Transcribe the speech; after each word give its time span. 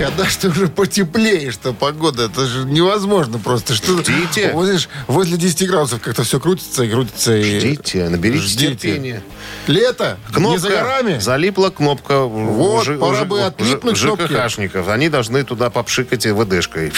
Когда 0.00 0.26
что 0.26 0.48
уже 0.48 0.68
потеплее, 0.68 1.50
что 1.50 1.74
погода, 1.74 2.24
это 2.24 2.46
же 2.46 2.64
невозможно 2.64 3.38
просто. 3.38 3.74
Что 3.74 3.98
Ждите. 3.98 4.52
Вот, 4.54 4.64
знаешь, 4.64 4.88
возле 5.06 5.36
10 5.36 5.68
градусов 5.68 6.00
как-то 6.00 6.22
все 6.22 6.40
крутится 6.40 6.84
и 6.84 6.88
крутится. 6.90 7.36
И... 7.36 7.60
Ждите, 7.60 8.08
наберите 8.08 8.46
Ждите. 8.46 8.68
терпения. 8.76 9.22
Лето? 9.66 10.16
Кнопка. 10.32 10.52
Не 10.52 10.58
за 10.58 10.70
горами? 10.70 11.18
Залипла 11.18 11.68
кнопка. 11.68 12.20
Вот, 12.20 12.80
у 12.80 12.84
Ж- 12.84 12.98
пора 12.98 13.12
у 13.12 13.14
Ж- 13.14 13.24
бы 13.26 13.42
отлипнуть. 13.42 13.96
ЖКХшников. 13.96 14.88
Они 14.88 15.10
должны 15.10 15.44
туда 15.44 15.68
попшикать 15.68 16.24
и 16.24 16.30
ВДшкой. 16.30 16.92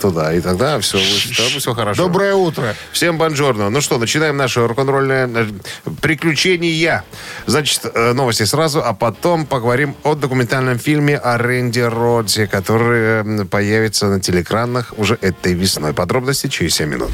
Туда. 0.00 0.32
И 0.32 0.40
тогда 0.40 0.80
все, 0.80 0.98
все 0.98 1.74
хорошо. 1.74 2.04
Доброе 2.04 2.34
утро. 2.34 2.74
Всем 2.92 3.18
бонжорно. 3.18 3.68
Ну 3.68 3.82
что, 3.82 3.98
начинаем 3.98 4.38
наше 4.38 4.66
рок-н-ролльное 4.66 5.28
э, 5.28 5.46
приключение. 6.00 7.04
Значит, 7.46 7.82
э, 7.84 8.12
новости 8.14 8.44
сразу, 8.44 8.82
а 8.82 8.94
потом 8.94 9.44
поговорим 9.44 9.94
о 10.02 10.14
документальном 10.14 10.78
фильме 10.78 11.18
о 11.18 11.36
Рэнди 11.36 11.80
Родзе, 11.80 12.37
который 12.46 13.42
э, 13.42 13.44
появится 13.44 14.06
на 14.06 14.20
телеэкранах 14.20 14.94
уже 14.96 15.18
этой 15.20 15.54
весной. 15.54 15.92
Подробности 15.92 16.48
через 16.48 16.74
7 16.74 16.88
минут. 16.88 17.10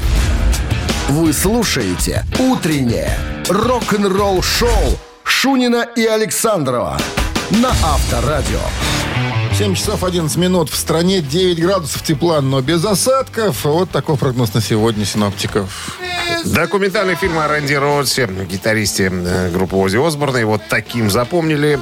Вы 1.09 1.33
слушаете 1.33 2.23
«Утреннее 2.39 3.11
рок-н-ролл-шоу» 3.47 4.97
Шунина 5.23 5.87
и 5.95 6.05
Александрова 6.05 6.97
на 7.51 7.69
Авторадио. 7.69 8.59
7 9.57 9.75
часов 9.75 10.03
11 10.03 10.35
минут. 10.37 10.69
В 10.69 10.75
стране 10.75 11.21
9 11.21 11.61
градусов 11.61 12.03
тепла, 12.03 12.41
но 12.41 12.61
без 12.61 12.83
осадков. 12.83 13.63
Вот 13.65 13.89
такой 13.89 14.17
прогноз 14.17 14.53
на 14.53 14.61
сегодня 14.61 15.05
синоптиков. 15.05 15.99
Документальный 16.45 17.15
фильм 17.15 17.39
о 17.39 17.47
Рэнди 17.47 17.73
Родсе, 17.73 18.27
гитаристе 18.49 19.11
э, 19.11 19.51
группы 19.51 19.75
Ози 19.75 19.97
Осборна. 19.97 20.37
Его 20.37 20.59
таким 20.69 21.09
запомнили. 21.09 21.79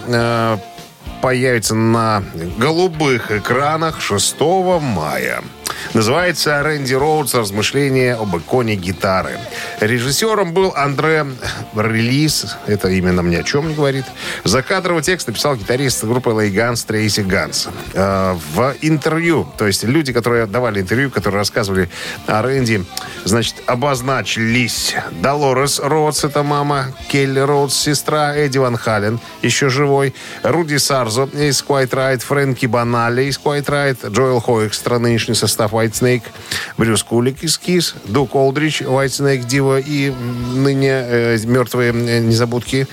Появится 1.24 1.74
на 1.74 2.22
голубых 2.58 3.32
экранах 3.32 4.02
6 4.02 4.42
мая. 4.82 5.42
Называется 5.94 6.62
«Рэнди 6.64 6.94
Роудс. 6.94 7.34
Размышления 7.36 8.16
об 8.16 8.36
иконе 8.36 8.76
гитары». 8.76 9.38
Режиссером 9.80 10.54
был 10.54 10.74
Андре 10.76 11.26
Релиз. 11.76 12.58
Это 12.68 12.90
именно 12.90 13.22
мне 13.22 13.40
о 13.40 13.44
чем 13.44 13.68
не 13.70 13.76
говорит. 13.76 14.06
Закадровый 14.44 15.04
текст 15.04 15.28
написал 15.28 15.56
гитарист 15.56 16.04
группы 16.04 16.32
L.A. 16.32 16.50
Guns 16.52 16.84
Трейси 16.84 17.22
Ганс. 17.22 17.68
Э, 17.94 18.36
В 18.56 18.76
интервью, 18.82 19.48
то 19.58 19.68
есть 19.68 19.84
люди, 19.84 20.14
которые 20.14 20.48
давали 20.48 20.82
интервью, 20.82 21.12
которые 21.12 21.40
рассказывали 21.40 21.90
о 22.28 22.42
Рэнди, 22.42 22.86
значит, 23.24 23.56
обозначились 23.68 24.96
Долорес 25.12 25.80
Роудс, 25.80 26.24
это 26.24 26.44
мама, 26.44 26.88
Келли 27.08 27.40
Роудс, 27.40 27.76
сестра, 27.76 28.36
Эдди 28.36 28.58
Ван 28.58 28.78
Хален, 28.78 29.20
еще 29.42 29.70
живой, 29.70 30.14
Руди 30.42 30.78
Сарзо 30.78 31.30
из 31.34 31.64
Quiet 31.64 31.92
Riot, 31.92 32.20
Фрэнки 32.20 32.66
Банали 32.66 33.26
из 33.26 33.38
Quiet 33.38 33.66
Riot, 33.66 34.10
Джоэл 34.10 34.40
Хоэкстра, 34.40 34.98
нынешний 34.98 35.36
состав 35.36 35.53
Whitesnake, 35.62 36.24
Брюс 36.78 37.04
Кулик 37.04 37.44
из 37.44 37.58
Kiss, 37.58 37.96
Даг 38.06 38.36
Олдрич, 38.36 38.82
Whitesnake, 38.82 39.46
Dio 39.46 39.80
и 39.80 40.10
ныне 40.56 40.90
э, 40.92 41.38
мертвые 41.46 41.92
э, 41.94 42.20
незабудки, 42.20 42.88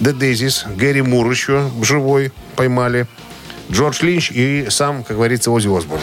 The 0.00 0.16
Daisies, 0.16 0.74
Гэри 0.76 1.02
Мур 1.02 1.30
еще 1.30 1.68
живой, 1.82 2.32
поймали. 2.56 3.06
Джордж 3.70 4.02
Линч 4.04 4.30
и 4.30 4.66
сам, 4.68 5.02
как 5.04 5.16
говорится, 5.16 5.50
Ози 5.50 5.68
Осборн. 5.74 6.02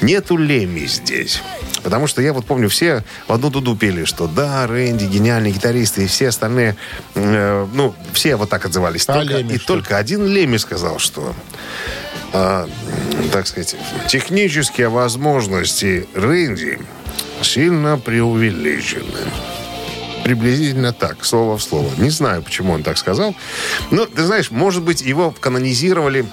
Нету 0.00 0.36
Леми 0.36 0.86
здесь. 0.86 1.42
Потому 1.82 2.06
что 2.06 2.22
я 2.22 2.32
вот 2.32 2.44
помню, 2.46 2.68
все 2.68 3.02
в 3.26 3.32
одну 3.32 3.50
дуду 3.50 3.74
пели, 3.74 4.04
что 4.04 4.28
да, 4.28 4.66
Рэнди, 4.66 5.06
гениальный 5.06 5.50
гитарист, 5.50 5.98
и 5.98 6.06
все 6.06 6.28
остальные, 6.28 6.76
э, 7.16 7.66
ну, 7.74 7.94
все 8.12 8.36
вот 8.36 8.48
так 8.48 8.64
отзывались. 8.64 9.04
А 9.08 9.14
Только- 9.14 9.38
Леми 9.38 9.54
и 9.54 9.58
что? 9.58 9.66
только 9.66 9.96
один 9.96 10.24
Леми 10.26 10.56
сказал, 10.58 10.98
что, 10.98 11.34
а, 12.32 12.68
так 13.32 13.46
сказать, 13.46 13.76
технические 14.08 14.88
возможности 14.88 16.06
Рэнди 16.14 16.78
сильно 17.42 17.98
преувеличены. 17.98 19.04
Приблизительно 20.24 20.92
так, 20.92 21.24
слово 21.24 21.56
в 21.56 21.62
слово. 21.62 21.90
Не 21.98 22.10
знаю, 22.10 22.42
почему 22.42 22.74
он 22.74 22.82
так 22.82 22.98
сказал. 22.98 23.34
Но, 23.90 24.06
ты 24.06 24.22
знаешь, 24.24 24.50
может 24.50 24.82
быть, 24.82 25.00
его 25.00 25.30
канонизировали 25.30 26.26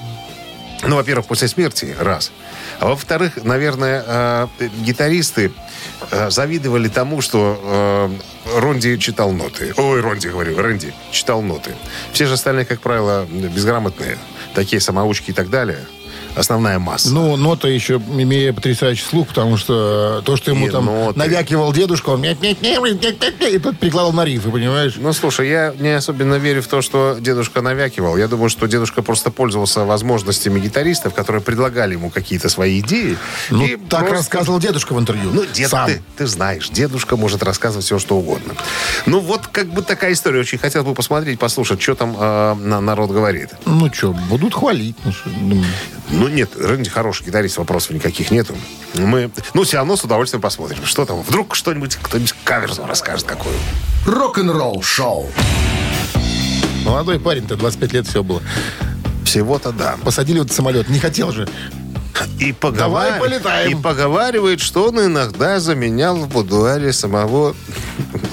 ну, 0.84 0.96
во-первых, 0.98 1.26
после 1.26 1.48
смерти, 1.48 1.96
раз. 2.00 2.32
А 2.80 2.88
во-вторых, 2.88 3.44
наверное, 3.44 4.04
э, 4.06 4.48
гитаристы 4.82 5.52
э, 6.12 6.30
завидовали 6.30 6.88
тому, 6.88 7.22
что 7.22 7.60
э, 8.46 8.60
Ронди 8.60 8.98
читал 8.98 9.32
ноты. 9.32 9.74
Ой, 9.76 10.02
Ронди, 10.02 10.28
говорю, 10.28 10.62
Рэнди 10.62 10.94
читал 11.12 11.42
ноты. 11.42 11.72
Все 12.14 12.28
же 12.28 12.36
остальные, 12.36 12.66
как 12.66 12.82
правило, 12.82 13.26
безграмотные. 13.26 14.18
Такие 14.58 14.80
самоучки 14.80 15.30
и 15.30 15.34
так 15.34 15.52
далее. 15.52 15.86
Основная 16.38 16.78
масса. 16.78 17.10
Ну, 17.14 17.36
нота 17.36 17.68
еще 17.68 17.96
имея 17.96 18.54
потрясающий 18.54 19.04
слух, 19.04 19.30
потому 19.30 19.58
что 19.58 20.22
то, 20.24 20.38
что 20.38 20.52
ему 20.52 20.68
И 20.68 20.70
там 20.70 20.86
ноты. 20.86 21.18
навякивал 21.18 21.74
дедушка, 21.74 22.10
он 22.12 22.24
и 22.24 23.60
тут 23.60 23.80
перекладывал 23.80 24.14
на 24.14 24.24
рифы, 24.24 24.52
понимаешь? 24.52 24.94
Ну, 24.98 25.14
слушай, 25.14 25.50
я 25.50 25.74
не 25.80 25.96
особенно 25.96 26.36
верю 26.36 26.62
в 26.62 26.68
то, 26.68 26.82
что 26.82 27.18
дедушка 27.20 27.62
навякивал. 27.62 28.18
Я 28.18 28.28
думаю, 28.28 28.50
что 28.50 28.68
дедушка 28.68 29.02
просто 29.02 29.32
пользовался 29.32 29.84
возможностями 29.86 30.60
гитаристов, 30.60 31.14
которые 31.14 31.42
предлагали 31.42 31.94
ему 31.94 32.10
какие-то 32.10 32.50
свои 32.50 32.80
идеи. 32.82 33.18
Ну, 33.50 33.66
И 33.66 33.76
так 33.78 34.02
просто- 34.02 34.16
рассказывал 34.18 34.60
дедушка 34.60 34.94
в 34.94 35.00
интервью. 35.00 35.32
Ну, 35.34 35.44
дед, 35.54 35.70
Сам. 35.70 35.88
ты, 35.88 36.02
ты 36.18 36.28
знаешь, 36.28 36.70
дедушка 36.70 37.18
может 37.18 37.42
рассказывать 37.44 37.86
все, 37.86 37.98
что 38.00 38.16
угодно. 38.18 38.54
Ну, 39.06 39.20
вот 39.20 39.48
как 39.48 39.68
бы 39.68 39.82
такая 39.82 40.14
история. 40.14 40.42
Очень 40.42 40.60
хотел 40.60 40.84
бы 40.84 40.94
посмотреть, 40.94 41.40
послушать, 41.40 41.82
что 41.82 41.96
там 41.96 42.16
э, 42.20 42.54
на- 42.56 42.82
народ 42.82 43.10
говорит. 43.12 43.50
Ну 43.66 43.92
что, 43.92 44.14
будут 44.14 44.54
хвалить. 44.54 44.96
Ну, 46.10 46.27
ну, 46.28 46.36
нет, 46.36 46.50
Рэнди 46.58 46.90
хороший 46.90 47.26
гитарист, 47.26 47.58
вопросов 47.58 47.92
никаких 47.92 48.32
нету. 48.32 48.56
Мы, 48.96 49.32
ну, 49.54 49.64
все 49.64 49.78
равно 49.78 49.96
с 49.96 50.04
удовольствием 50.04 50.42
посмотрим. 50.42 50.86
Что 50.86 51.06
там? 51.06 51.22
Вдруг 51.22 51.56
что-нибудь, 51.56 51.96
кто-нибудь 52.02 52.34
каверзу 52.44 52.86
расскажет 52.86 53.26
какую. 53.26 53.56
Рок-н-ролл-шоу. 54.06 55.30
молодой 56.84 57.20
парень-то, 57.20 57.56
25 57.56 57.94
лет 57.94 58.08
все 58.08 58.24
было. 58.24 58.42
Всего-то 59.24 59.72
да. 59.72 59.96
Посадили 60.04 60.40
в 60.40 60.44
этот 60.44 60.56
самолет. 60.56 60.90
Не 60.90 61.00
хотел 61.00 61.32
же. 61.32 61.48
И, 62.40 62.52
поговар- 62.52 63.12
Давай 63.12 63.20
полетаем. 63.20 63.78
и 63.78 63.82
поговаривает, 63.82 64.60
что 64.60 64.88
он 64.90 65.00
иногда 65.00 65.60
заменял 65.60 66.16
в 66.18 66.28
будуаре 66.30 66.94
самого 66.94 67.56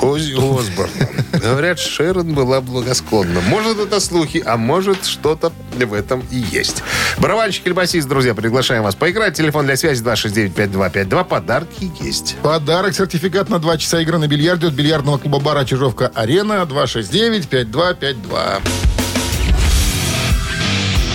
Ози 0.00 0.32
Осборна. 0.34 1.08
Говорят, 1.32 1.78
Шерон 1.78 2.32
была 2.34 2.60
благосклонна. 2.60 3.40
Может, 3.40 3.78
это 3.78 4.00
слухи, 4.00 4.42
а 4.44 4.56
может, 4.56 5.04
что-то 5.04 5.52
в 5.74 5.92
этом 5.92 6.22
и 6.30 6.36
есть. 6.36 6.82
Барабанщик 7.18 7.66
или 7.66 7.72
басист, 7.72 8.08
друзья, 8.08 8.34
приглашаем 8.34 8.82
вас 8.82 8.94
поиграть. 8.94 9.36
Телефон 9.36 9.66
для 9.66 9.76
связи 9.76 10.02
269-5252. 10.02 11.24
Подарки 11.24 11.90
есть. 12.00 12.36
Подарок, 12.42 12.94
сертификат 12.94 13.48
на 13.48 13.58
2 13.58 13.78
часа 13.78 14.00
игры 14.00 14.18
на 14.18 14.26
бильярде 14.28 14.68
от 14.68 14.74
бильярдного 14.74 15.18
клуба 15.18 15.40
бара 15.40 15.64
«Чижовка-Арена» 15.64 16.62
269-5252. 16.64 18.60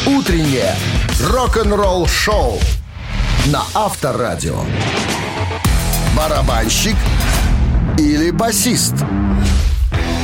Утреннее 0.06 0.74
рок-н-ролл-шоу 1.22 2.58
на 3.52 3.62
Авторадио. 3.74 4.62
Барабанщик 6.16 6.96
или 7.98 8.32
басист? 8.32 8.96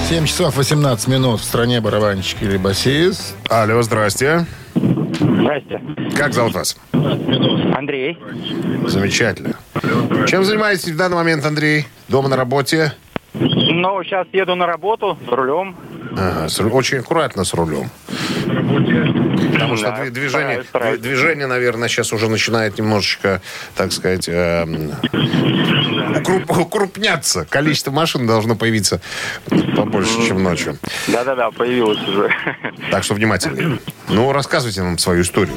7 0.08 0.26
часов 0.26 0.56
18 0.56 1.08
минут 1.08 1.42
в 1.42 1.44
стране 1.44 1.82
барабанщик 1.82 2.42
или 2.42 2.58
басист. 2.58 3.36
Алло, 3.50 3.82
здрасте. 3.82 4.46
Здрасте. 4.76 5.82
Как 6.16 6.34
зовут 6.34 6.54
вас? 6.54 6.78
Андрей. 6.94 8.18
Замечательно. 8.88 9.56
Чем 10.28 10.46
занимаетесь 10.46 10.88
в 10.88 10.98
данный 10.98 11.18
момент, 11.18 11.46
Андрей? 11.46 11.86
Дома 12.08 12.30
на 12.30 12.38
работе? 12.38 12.94
Ну, 13.34 14.04
сейчас 14.04 14.28
еду 14.32 14.56
на 14.56 14.68
работу 14.68 15.18
с 15.28 15.32
рулем. 15.32 15.76
Ага, 16.18 16.50
с 16.50 16.60
очень 16.62 17.00
аккуратно 17.00 17.44
с 17.44 17.54
рулем. 17.54 17.90
Потому 19.52 19.78
что 19.78 19.88
Да, 19.92 19.98
дви- 20.04 20.10
движение, 20.12 20.46
стараюсь, 20.64 20.68
стараюсь. 20.68 21.00
дви- 21.00 21.04
движение, 21.04 21.48
наверное, 21.48 21.88
сейчас 21.90 22.14
уже 22.14 22.30
начинает 22.30 22.78
немножечко, 22.78 23.42
так 23.76 23.92
сказать, 23.92 24.28
эм, 24.30 24.92
укруп- 25.12 26.62
укрупняться. 26.62 27.46
Количество 27.50 27.92
машин 27.92 28.28
должно 28.28 28.56
появиться 28.56 29.02
побольше, 29.76 30.26
чем 30.28 30.44
ночью. 30.44 30.78
Да-да-да, 31.08 31.52
появилась 31.52 32.02
уже. 32.08 32.30
Так 32.92 33.04
что 33.04 33.14
внимательнее. 33.14 33.80
Ну, 34.10 34.32
рассказывайте 34.32 34.82
нам 34.84 34.98
свою 34.98 35.22
историю. 35.24 35.56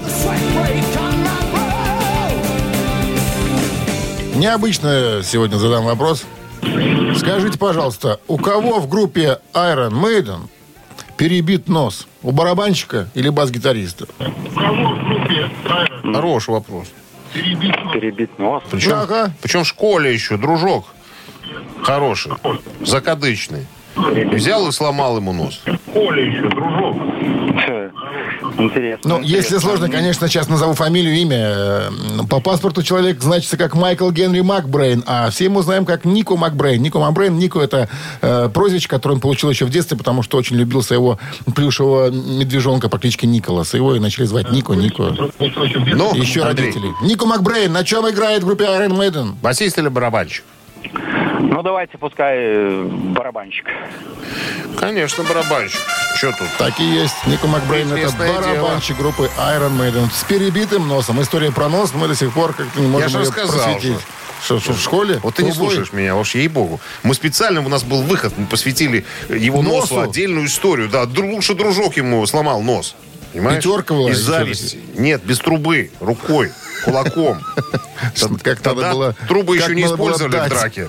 Необычно 4.35 5.21
сегодня 5.25 5.57
задам 5.57 5.85
вопрос. 5.85 6.25
Скажите, 7.17 7.59
пожалуйста, 7.59 8.21
у 8.29 8.37
кого 8.39 8.81
в 8.81 8.89
группе 8.89 9.39
Iron 9.55 9.91
Maiden 9.93 10.49
перебит 11.17 11.69
нос? 11.69 12.07
У 12.23 12.31
барабанщика 12.33 13.09
или 13.15 13.29
бас-гитариста? 13.29 14.07
Хороший 16.13 16.51
вопрос. 16.51 16.89
Перебит 17.33 18.39
нос. 18.39 18.63
Причем, 18.71 18.93
Ага. 18.95 19.33
причем 19.43 19.65
в 19.65 19.69
школе 19.69 20.13
еще, 20.13 20.37
дружок. 20.37 20.87
Хороший. 21.83 22.33
Закадычный. 22.81 23.67
Взял 24.33 24.69
и 24.69 24.73
сломал 24.73 25.17
ему 25.17 25.33
нос. 25.33 25.61
Интересно. 28.59 29.19
Ну, 29.19 29.21
если 29.23 29.59
сложно, 29.59 29.89
конечно, 29.89 30.27
сейчас 30.29 30.49
назову 30.49 30.75
фамилию, 30.75 31.15
имя. 31.17 31.37
Э, 31.39 31.91
По 32.29 32.41
паспорту 32.41 32.83
человек 32.83 33.21
значится 33.21 33.57
как 33.57 33.75
Майкл 33.75 34.11
Генри 34.11 34.41
Макбрейн, 34.41 35.05
а 35.07 35.31
все 35.31 35.45
ему 35.45 35.63
знаем 35.63 35.85
как 35.85 36.05
Нико 36.05 36.37
Макбрейн. 36.37 36.83
Нико 36.83 36.99
Макбрейн, 36.99 37.37
Нико 37.39 37.61
это 37.61 37.89
э, 38.21 38.49
прозвище, 38.53 38.89
которое 38.89 39.15
он 39.15 39.21
получил 39.21 39.51
еще 39.51 39.65
в 39.65 39.71
детстве, 39.71 39.97
потому 39.97 40.23
что 40.23 40.39
очень 40.39 40.57
любил 40.57 40.83
своего 40.83 41.19
плюшевого 41.55 42.11
медвежонка 42.11 42.89
по 42.89 42.99
кличке 42.99 43.27
Николас. 43.27 43.75
Его 43.75 43.95
и 43.95 44.01
начали 44.01 44.25
звать 44.25 44.51
Нико, 44.51 44.75
Нико. 44.75 45.15
Ну, 45.39 46.15
Еще 46.15 46.43
Андрей, 46.43 46.67
родители. 46.67 46.93
Нико 47.03 47.27
Макбрейн, 47.27 47.73
на 47.73 47.85
чем 47.85 48.09
играет 48.09 48.43
в 48.43 48.47
группе 48.47 48.65
Iron 48.65 48.97
Maiden? 48.97 49.35
басист 49.41 49.79
или 49.79 49.89
барабанщик? 49.89 50.45
Ну, 51.41 51.63
давайте, 51.63 51.99
пускай 51.99 52.37
э, 52.39 52.85
барабанщик. 52.85 53.67
Конечно, 54.79 55.25
барабанщик. 55.25 55.81
Что 56.17 56.33
тут? 56.33 56.49
Так 56.59 56.81
и 56.81 56.85
есть. 56.85 57.15
Нико 57.27 57.47
Макбрейн 57.47 57.93
это 57.93 58.13
барабанщик 58.17 58.97
группы 58.97 59.31
Iron 59.39 59.79
Maiden. 59.79 60.11
С 60.13 60.25
перебитым 60.25 60.89
носом. 60.89 61.23
История 61.23 61.53
про 61.53 61.69
нос 61.69 61.93
мы 61.95 62.09
до 62.09 62.17
сих 62.17 62.33
пор 62.33 62.55
как-то 62.55 62.81
не 62.81 62.89
можем 62.89 63.09
же 63.09 63.19
ее 63.19 63.23
рассказал 63.23 63.65
просветить. 63.65 63.99
Что, 64.43 64.61
что, 64.61 64.73
в 64.73 64.81
школе? 64.81 65.19
Вот 65.23 65.35
ты 65.35 65.43
не 65.43 65.53
слушаешь 65.53 65.93
меня, 65.93 66.17
уж 66.17 66.35
ей-богу. 66.35 66.81
Мы 67.03 67.15
специально, 67.15 67.61
у 67.61 67.69
нас 67.69 67.83
был 67.83 68.03
выход, 68.03 68.33
мы 68.37 68.47
посвятили 68.47 69.05
его 69.29 69.63
носу, 69.63 69.97
Носу? 69.97 70.01
отдельную 70.01 70.47
историю. 70.47 70.89
Да, 70.89 71.05
лучше 71.05 71.55
дружок 71.55 71.97
ему 71.97 72.25
сломал 72.27 72.63
нос. 72.63 72.95
Понимаешь? 73.33 73.63
Пятерка 73.63 73.95
была 73.95 74.11
Из 74.11 74.19
зависти. 74.19 74.79
Нет, 74.95 75.23
без 75.25 75.39
трубы, 75.39 75.91
рукой, 76.01 76.51
кулаком. 76.85 77.39
Как 78.43 78.61
Тогда 78.61 78.93
было... 78.93 79.17
трубы 79.27 79.57
еще 79.57 79.75
не 79.75 79.83
использовали 79.83 80.37
в 80.37 80.49
драке. 80.49 80.87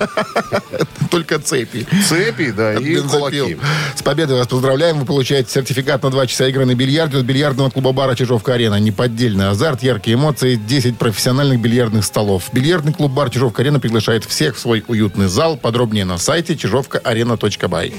Только 1.10 1.38
цепи. 1.38 1.86
Цепи, 2.08 2.50
да, 2.50 2.74
и 2.74 2.96
кулаки. 2.96 3.58
С 3.94 4.02
победой 4.02 4.38
вас 4.38 4.46
поздравляем. 4.46 4.98
Вы 4.98 5.06
получаете 5.06 5.50
сертификат 5.50 6.02
на 6.02 6.10
2 6.10 6.26
часа 6.28 6.46
игры 6.46 6.64
на 6.64 6.74
бильярде 6.74 7.18
от 7.18 7.24
бильярдного 7.24 7.70
клуба-бара 7.70 8.14
«Чижовка-арена». 8.14 8.78
Неподдельный 8.78 9.48
азарт, 9.48 9.82
яркие 9.82 10.16
эмоции, 10.16 10.54
10 10.54 10.98
профессиональных 10.98 11.60
бильярдных 11.60 12.04
столов. 12.04 12.44
Бильярдный 12.52 12.92
клуб-бар 12.92 13.30
«Чижовка-арена» 13.30 13.80
приглашает 13.80 14.24
всех 14.24 14.56
в 14.56 14.60
свой 14.60 14.84
уютный 14.86 15.26
зал. 15.26 15.56
Подробнее 15.56 16.04
на 16.04 16.16
сайте 16.18 16.56
чижовкаарена.бай. 16.56 17.94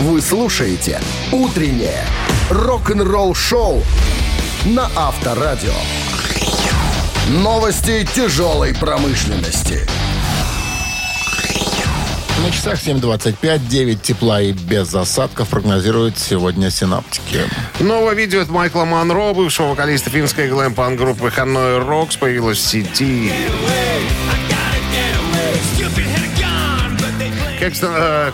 Вы 0.00 0.20
слушаете 0.20 1.00
«Утреннее 1.30 2.04
рок-н-ролл-шоу» 2.50 3.80
на 4.64 4.90
Авторадио. 4.96 5.72
Новости 7.28 8.06
тяжелой 8.12 8.74
промышленности. 8.74 9.86
На 12.42 12.50
часах 12.50 12.74
7.25, 12.82 13.68
9 13.68 14.02
тепла 14.02 14.42
и 14.42 14.52
без 14.52 14.92
осадков 14.94 15.48
прогнозируют 15.48 16.18
сегодня 16.18 16.70
синаптики. 16.70 17.42
Новое 17.78 18.14
видео 18.14 18.42
от 18.42 18.48
Майкла 18.48 18.84
Монро, 18.84 19.32
бывшего 19.32 19.68
вокалиста 19.68 20.10
финской 20.10 20.48
глэм-панк 20.48 20.98
группы 20.98 21.32
Hanoi 21.34 21.86
Rocks, 21.86 22.18
появилось 22.18 22.58
в 22.58 22.66
сети. 22.66 23.32
Кэкстон, 27.64 27.92
э, 27.96 28.32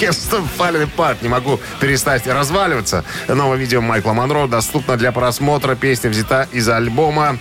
Кэкстон 0.00 0.48
Falling 0.58 0.90
Apart. 0.90 1.18
Не 1.22 1.28
могу 1.28 1.60
перестать 1.80 2.26
разваливаться. 2.26 3.04
Новое 3.28 3.56
видео 3.56 3.80
Майкла 3.80 4.12
Монро 4.12 4.48
доступно 4.48 4.96
для 4.96 5.12
просмотра. 5.12 5.76
Песня 5.76 6.10
взята 6.10 6.48
из 6.50 6.68
альбома 6.68 7.38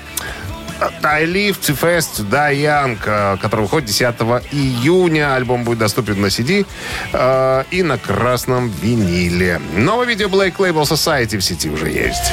I 1.02 1.26
Live 1.26 1.60
to 1.62 1.76
Die 1.76 2.56
Young, 2.56 3.00
э, 3.04 3.38
который 3.42 3.62
выходит 3.62 3.90
10 3.90 4.44
июня. 4.52 5.34
Альбом 5.34 5.64
будет 5.64 5.80
доступен 5.80 6.22
на 6.22 6.28
CD 6.28 6.64
э, 7.12 7.64
и 7.72 7.82
на 7.82 7.98
красном 7.98 8.70
виниле. 8.70 9.60
Новое 9.76 10.06
видео 10.06 10.28
Black 10.28 10.58
Label 10.58 10.84
Society 10.84 11.40
в 11.40 11.42
сети 11.42 11.72
уже 11.72 11.90
есть. 11.90 12.32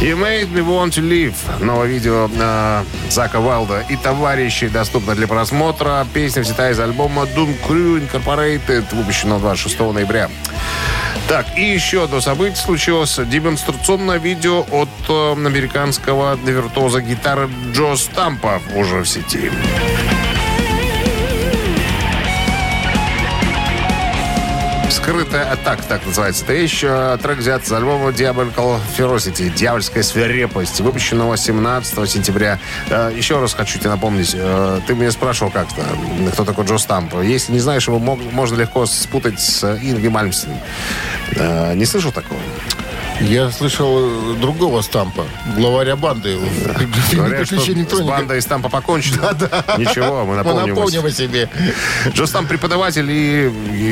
You 0.00 0.16
Made 0.16 0.48
Me 0.54 0.62
Want 0.62 0.92
to 0.92 1.02
Live. 1.02 1.34
Новое 1.62 1.86
видео 1.86 2.30
э, 2.34 2.84
Зака 3.10 3.38
Вайлда 3.38 3.84
и 3.90 3.96
товарищи 3.96 4.68
доступно 4.68 5.14
для 5.14 5.28
просмотра. 5.28 6.06
Песня 6.14 6.40
взята 6.40 6.70
из 6.70 6.80
альбома 6.80 7.24
Doom 7.24 7.54
Crew 7.68 8.00
Incorporated, 8.00 8.84
выпущено 8.92 9.38
26 9.38 9.78
ноября. 9.78 10.30
Так, 11.28 11.46
и 11.54 11.64
еще 11.74 12.04
одно 12.04 12.22
событие 12.22 12.56
случилось. 12.56 13.20
Демонстрационное 13.26 14.16
видео 14.16 14.64
от 14.70 14.88
э, 15.06 15.32
американского 15.32 16.34
виртуоза 16.36 17.02
гитары 17.02 17.50
Джо 17.74 17.94
Стампа 17.94 18.62
уже 18.74 19.00
в 19.00 19.06
сети. 19.06 19.50
Скрытая 25.02 25.50
атака, 25.50 25.82
так 25.82 26.04
называется 26.06 26.44
эта. 26.44 26.84
Э, 26.84 27.18
Трек 27.22 27.38
взят 27.38 27.66
с 27.66 27.72
альбома 27.72 28.10
Diabolical 28.10 28.78
Ferocity, 28.96 29.48
Дьявольская 29.48 30.02
свирепость, 30.02 30.80
выпущенного 30.80 31.36
17 31.38 32.06
сентября. 32.08 32.58
Э, 32.90 33.10
Еще 33.16 33.40
раз 33.40 33.54
хочу 33.54 33.78
тебе 33.78 33.88
напомнить, 33.90 34.32
э, 34.34 34.80
ты 34.86 34.94
меня 34.94 35.10
спрашивал 35.10 35.50
как-то, 35.50 35.82
кто 36.32 36.44
такой 36.44 36.66
Джо 36.66 36.76
Стамп. 36.76 37.14
Если 37.22 37.52
не 37.52 37.60
знаешь 37.60 37.88
его, 37.88 37.98
можно 37.98 38.56
легко 38.56 38.84
спутать 38.84 39.40
с 39.40 39.64
Инги 39.82 40.08
Мальмстен. 40.08 40.52
Э, 41.34 41.74
Не 41.74 41.86
слышал 41.86 42.12
такого? 42.12 42.38
Я 43.20 43.50
слышал 43.50 44.32
э, 44.32 44.34
другого 44.40 44.80
стампа, 44.80 45.24
главаря 45.56 45.96
банды. 45.96 46.38
Говорят, 47.12 47.46
что 47.46 47.56
«Приключения 47.56 47.84
с 47.84 47.88
Троника». 47.88 48.10
бандой 48.10 48.38
из 48.38 48.46
Тампа 48.46 48.68
покончено. 48.68 49.36
Ничего, 49.76 50.24
мы 50.24 50.36
Мы 50.42 50.54
напомним. 50.54 51.04
о 51.04 51.10
себе. 51.10 51.48
Джо 52.14 52.26
Стамп 52.26 52.48
преподаватель 52.48 53.10
и 53.10 53.48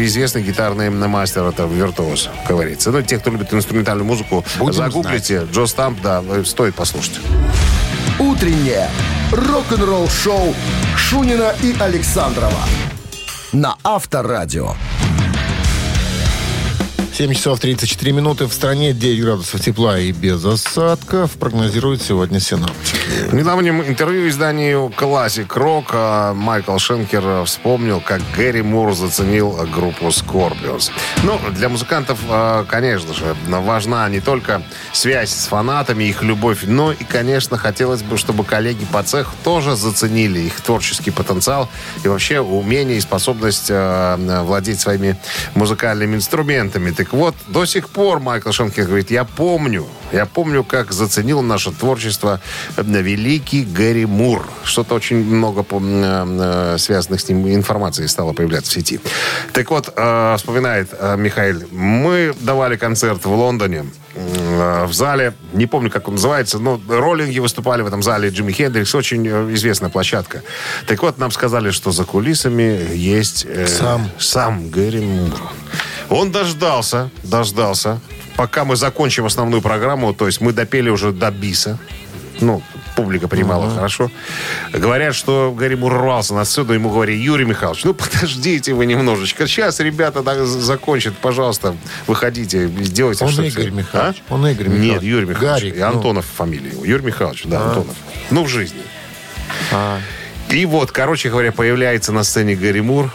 известный 0.07 0.43
гитарный 0.43 0.91
мастер, 0.91 1.45
это 1.45 1.65
виртуоз, 1.65 2.31
как 2.43 2.57
говорится. 2.57 2.91
Ну, 2.91 3.03
те, 3.03 3.19
кто 3.19 3.31
любит 3.31 3.53
инструментальную 3.53 4.07
музыку, 4.07 4.45
Будем 4.59 4.73
загуглите. 4.73 5.47
Джо 5.53 5.67
Стамп, 5.67 6.01
да, 6.03 6.23
стоит 6.45 6.75
послушать. 6.75 7.21
Утреннее 8.19 8.89
рок-н-ролл-шоу 9.33 10.55
Шунина 10.97 11.55
и 11.63 11.77
Александрова 11.79 12.65
на 13.53 13.77
Авторадио. 13.85 14.75
7 17.19 17.35
часов 17.35 17.59
34 17.59 18.13
минуты. 18.13 18.47
В 18.47 18.53
стране 18.53 18.93
9 18.93 19.21
градусов 19.21 19.61
тепла 19.61 19.99
и 19.99 20.13
без 20.13 20.45
осадков. 20.45 21.33
Прогнозируют 21.33 22.01
сегодня 22.01 22.39
синаптики. 22.39 22.97
В 23.27 23.35
недавнем 23.35 23.83
интервью 23.83 24.29
изданию 24.29 24.93
Classic 24.97 25.49
Rock 25.49 25.87
а, 25.91 26.33
Майкл 26.33 26.79
Шенкер 26.79 27.45
вспомнил, 27.45 28.01
как 28.01 28.23
Гэри 28.37 28.63
Мур 28.63 28.95
заценил 28.95 29.51
группу 29.75 30.07
Scorpions. 30.07 30.93
Ну, 31.25 31.41
для 31.51 31.69
музыкантов, 31.69 32.21
а, 32.29 32.65
конечно 32.65 33.13
же, 33.13 33.35
важна 33.49 34.09
не 34.09 34.21
только 34.21 34.63
связь 34.93 35.31
с 35.31 35.49
фанатами, 35.49 36.05
их 36.05 36.23
любовь, 36.23 36.61
но 36.67 36.93
и, 36.93 37.03
конечно, 37.03 37.59
хотелось 37.59 38.05
бы, 38.05 38.17
чтобы 38.17 38.45
коллеги 38.45 38.85
по 38.93 39.03
цеху 39.03 39.35
тоже 39.43 39.75
заценили 39.75 40.39
их 40.39 40.61
творческий 40.61 41.11
потенциал 41.11 41.69
и 42.05 42.09
вообще 42.09 42.39
умение 42.39 42.99
и 42.99 43.01
способность 43.01 43.71
а, 43.73 44.17
владеть 44.45 44.79
своими 44.79 45.17
музыкальными 45.57 46.15
инструментами. 46.15 46.93
Так 46.93 47.08
вот, 47.13 47.35
до 47.47 47.65
сих 47.65 47.89
пор 47.89 48.21
Майкл 48.21 48.51
Шенкер 48.51 48.87
говорит, 48.87 49.11
я 49.11 49.25
помню, 49.25 49.87
я 50.13 50.27
помню, 50.27 50.65
как 50.65 50.93
заценил 50.93 51.43
наше 51.43 51.71
творчество 51.71 52.41
э, 52.77 52.83
великий 52.83 53.65
Гэри 53.65 54.07
Мур. 54.07 54.49
Что-то 54.65 54.95
очень 54.95 55.25
много 55.25 55.65
э, 55.69 56.75
э, 56.75 56.79
связанных 56.79 57.21
с 57.21 57.29
ним 57.29 57.47
информации 57.49 58.07
стало 58.07 58.33
появляться 58.33 58.71
в 58.71 58.75
сети. 58.75 59.01
Так 59.53 59.71
вот, 59.71 59.87
вспоминает 59.87 60.93
Михаил, 61.17 61.63
мы 61.71 62.35
давали 62.41 62.77
концерт 62.77 63.25
в 63.25 63.33
Лондоне, 63.33 63.85
в 64.15 64.93
зале, 64.93 65.35
не 65.53 65.67
помню, 65.67 65.91
как 65.91 66.09
он 66.09 66.15
называется, 66.15 66.59
но 66.59 66.81
роллинги 66.89 67.39
выступали 67.39 67.83
в 67.83 67.87
этом 67.87 68.03
зале, 68.03 68.31
Джимми 68.31 68.53
Хендрикс, 68.53 68.95
очень 68.95 69.27
известная 69.55 69.91
площадка. 69.91 70.43
Так 70.87 71.03
вот, 71.03 71.19
нам 71.19 71.31
сказали, 71.31 71.71
что 71.71 71.93
за 71.93 72.05
кулисами 72.05 72.95
есть 72.95 73.47
э, 73.49 73.67
Сам. 73.67 74.11
сам 74.19 74.71
Гэри 74.71 75.01
Мур. 75.01 75.41
Он 76.11 76.33
дождался, 76.33 77.11
дождался, 77.23 78.01
пока 78.37 78.65
мы 78.65 78.77
закончим 78.77 79.27
основную 79.27 79.63
программу, 79.63 80.15
то 80.15 80.27
есть 80.27 80.41
мы 80.41 80.53
допели 80.53 80.89
уже 80.89 81.13
до 81.13 81.31
биса. 81.31 81.79
Ну, 82.41 82.63
публика 82.95 83.29
принимала 83.29 83.69
хорошо. 83.69 84.11
Говорят, 84.73 85.15
что 85.15 85.55
Гарри 85.57 85.75
Мур 85.75 85.93
рвался 85.93 86.35
на 86.35 86.45
сцену, 86.45 86.73
ему 86.73 86.91
говорили, 86.91 87.19
Юрий 87.19 87.45
Михайлович, 87.45 87.85
ну 87.85 87.95
подождите 87.95 88.75
вы 88.75 88.87
немножечко. 88.87 89.47
Сейчас 89.47 89.81
ребята 89.81 90.23
да, 90.23 90.45
закончат, 90.45 91.15
пожалуйста, 91.17 91.77
выходите, 92.07 92.69
сделайте 92.69 93.25
Он 93.25 93.31
что 93.31 93.43
Игорь 93.43 93.71
Михайлович. 93.71 94.23
Он 94.31 94.47
Игорь 94.47 94.69
Нет, 94.69 94.79
Михайлович. 94.79 95.03
Юрий 95.03 95.27
Михайлович. 95.27 95.63
Гарик, 95.63 95.77
И 95.77 95.81
ну. 95.81 95.87
Антонов 95.87 96.27
фамилия 96.27 96.71
его. 96.71 96.85
Юрий 96.85 97.05
Михайлович, 97.05 97.43
да, 97.45 97.69
Антонов. 97.69 97.97
Ну, 98.31 98.45
в 98.45 98.49
жизни. 98.49 98.83
А. 99.73 99.99
И 100.51 100.65
вот, 100.65 100.93
короче 100.93 101.29
говоря, 101.29 101.53
появляется 101.53 102.13
на 102.13 102.23
сцене 102.25 102.55
Гарри 102.55 102.81
Мур, 102.81 103.13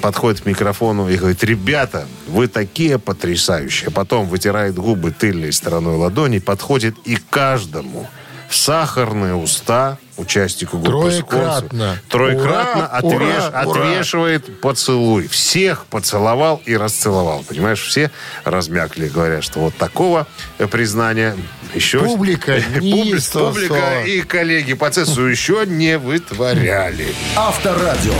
подходит 0.00 0.42
к 0.42 0.46
микрофону 0.46 1.08
и 1.08 1.16
говорит, 1.16 1.42
ребята, 1.44 2.06
вы 2.26 2.48
такие 2.48 2.98
потрясающие. 2.98 3.90
Потом 3.90 4.26
вытирает 4.26 4.74
губы 4.74 5.10
тыльной 5.10 5.52
стороной 5.52 5.96
ладони, 5.96 6.38
подходит 6.38 6.96
и 7.04 7.16
каждому 7.30 8.08
в 8.48 8.56
сахарные 8.56 9.34
уста 9.34 9.98
участнику 10.16 10.78
группы 10.78 11.10
Троекратно. 11.10 11.96
«Скунсы». 11.96 12.02
Троекратно 12.08 12.82
Ура, 12.84 12.98
отвеш- 13.00 13.48
ура, 13.48 13.62
ура. 13.66 13.82
отвешивает 13.82 14.60
поцелуй. 14.60 15.28
Всех 15.28 15.86
поцеловал 15.86 16.62
и 16.64 16.76
расцеловал. 16.76 17.44
Понимаешь, 17.46 17.82
все 17.82 18.10
размякли, 18.44 19.08
говорят, 19.08 19.44
что 19.44 19.60
вот 19.60 19.76
такого 19.76 20.26
признания 20.70 21.36
еще... 21.74 22.00
Публика 22.00 22.58
не 22.80 23.16
Публика 23.32 24.02
и 24.06 24.22
коллеги 24.22 24.74
по 24.74 24.90
ЦЕСу 24.90 25.26
еще 25.26 25.64
не 25.66 25.98
вытворяли. 25.98 27.08
Авторадио. 27.34 28.14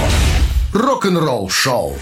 Рок-н-ролл 0.72 1.48
шоу. 1.48 1.96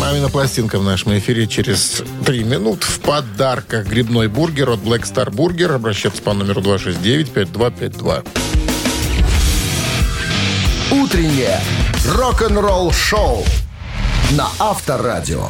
Мамина 0.00 0.28
пластинка 0.28 0.78
в 0.78 0.84
нашем 0.84 1.18
эфире 1.18 1.46
через 1.46 2.02
три 2.24 2.44
минут. 2.44 2.82
В 2.84 3.00
подарках 3.00 3.86
грибной 3.86 4.28
бургер 4.28 4.70
от 4.70 4.80
Black 4.80 5.02
Star 5.02 5.30
Burger. 5.30 5.74
Обращаться 5.74 6.22
по 6.22 6.32
номеру 6.32 6.60
269-5252. 6.62 8.26
Утреннее 10.90 11.60
рок-н-ролл 12.06 12.92
шоу 12.92 13.44
на 14.30 14.48
Авторадио. 14.58 15.48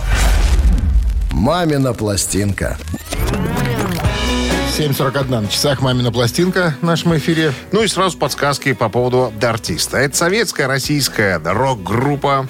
Мамина 1.30 1.94
пластинка. 1.94 2.78
7.41 4.78 5.40
на 5.40 5.48
часах 5.48 5.80
«Мамина 5.80 6.12
пластинка» 6.12 6.76
в 6.80 6.84
нашем 6.84 7.16
эфире. 7.16 7.52
Ну 7.72 7.82
и 7.82 7.88
сразу 7.88 8.16
подсказки 8.16 8.72
по 8.74 8.88
поводу 8.88 9.32
артиста. 9.42 9.96
Это 9.96 10.16
советская 10.16 10.68
российская 10.68 11.40
рок-группа, 11.44 12.46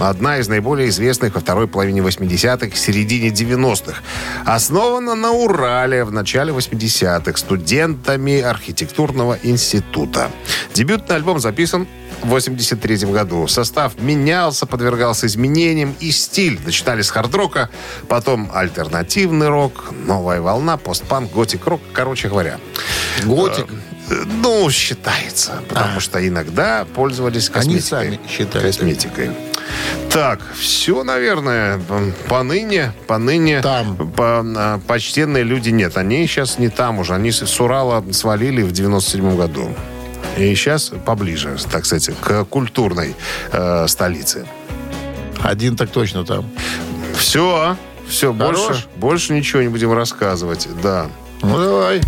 одна 0.00 0.38
из 0.38 0.48
наиболее 0.48 0.88
известных 0.88 1.34
во 1.34 1.40
второй 1.40 1.68
половине 1.68 2.00
80-х, 2.00 2.74
середине 2.74 3.28
90-х. 3.28 4.00
Основана 4.46 5.14
на 5.14 5.32
Урале 5.32 6.04
в 6.04 6.12
начале 6.12 6.50
80-х 6.50 7.36
студентами 7.36 8.40
архитектурного 8.40 9.38
института. 9.42 10.30
Дебютный 10.72 11.16
альбом 11.16 11.40
записан 11.40 11.86
в 12.22 12.28
83 12.28 12.96
году. 13.12 13.46
Состав 13.48 13.92
менялся, 14.00 14.66
подвергался 14.66 15.26
изменениям 15.26 15.94
и 16.00 16.10
стиль. 16.10 16.58
Начинали 16.64 17.02
с 17.02 17.10
хард-рока, 17.10 17.68
потом 18.08 18.50
альтернативный 18.52 19.48
рок, 19.48 19.92
новая 20.06 20.40
волна, 20.40 20.76
постпанк, 20.76 21.32
готик-рок. 21.32 21.80
Короче 21.92 22.28
говоря, 22.28 22.58
Готик. 23.24 23.66
Э, 24.10 24.14
Ну, 24.42 24.70
считается. 24.70 25.62
Потому 25.68 25.98
что 26.00 26.26
иногда 26.26 26.84
пользовались 26.94 27.50
Они 27.52 27.74
косметикой. 27.74 27.82
сами 27.82 28.20
считают. 28.28 28.66
Косметикой. 28.66 29.30
Так, 30.10 30.40
все, 30.56 31.02
наверное, 31.02 31.80
поныне, 32.28 32.92
поныне 33.08 33.60
Там. 33.62 33.96
по- 34.12 34.44
а, 34.56 34.80
почтенные 34.86 35.42
люди 35.42 35.70
нет. 35.70 35.96
Они 35.96 36.24
сейчас 36.28 36.58
не 36.58 36.68
там 36.68 37.00
уже. 37.00 37.14
Они 37.14 37.32
с 37.32 37.44
с 37.44 37.60
Урала 37.60 38.04
свалили 38.12 38.62
в 38.62 38.70
97 38.72 39.36
году. 39.36 39.74
И 40.36 40.54
сейчас 40.54 40.92
поближе, 41.04 41.56
так 41.70 41.86
сказать, 41.86 42.10
к 42.20 42.44
культурной 42.44 43.14
э, 43.52 43.86
столице. 43.88 44.46
Один 45.42 45.76
так 45.76 45.90
точно 45.90 46.24
там. 46.24 46.44
Все, 47.16 47.76
все, 48.08 48.34
Хорош? 48.34 48.66
больше, 48.66 48.84
больше 48.96 49.32
ничего 49.32 49.62
не 49.62 49.68
будем 49.68 49.92
рассказывать. 49.92 50.68
Да. 50.82 51.08
Ну, 51.42 51.58
давай. 51.58 52.00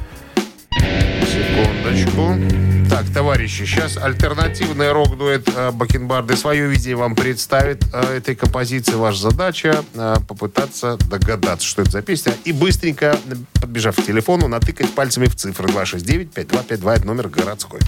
Секундочку. 1.22 2.67
Так, 2.98 3.14
товарищи, 3.14 3.64
сейчас 3.64 3.96
альтернативный 3.96 4.90
рок-дуэт 4.90 5.48
э, 5.54 5.70
Бакенбарды 5.70 6.36
свое 6.36 6.66
видение 6.66 6.96
вам 6.96 7.14
представит 7.14 7.84
э, 7.94 8.16
этой 8.16 8.34
композиции. 8.34 8.94
Ваша 8.94 9.30
задача 9.30 9.84
э, 9.94 10.16
попытаться 10.26 10.96
догадаться, 11.08 11.64
что 11.64 11.82
это 11.82 11.92
за 11.92 12.02
песня. 12.02 12.34
И 12.44 12.50
быстренько, 12.50 13.16
подбежав 13.60 13.94
к 13.94 14.02
телефону, 14.02 14.48
натыкать 14.48 14.92
пальцами 14.96 15.26
в 15.26 15.36
цифры 15.36 15.68
269-5252, 15.68 16.92
это 16.92 17.06
номер 17.06 17.28
городской. 17.28 17.78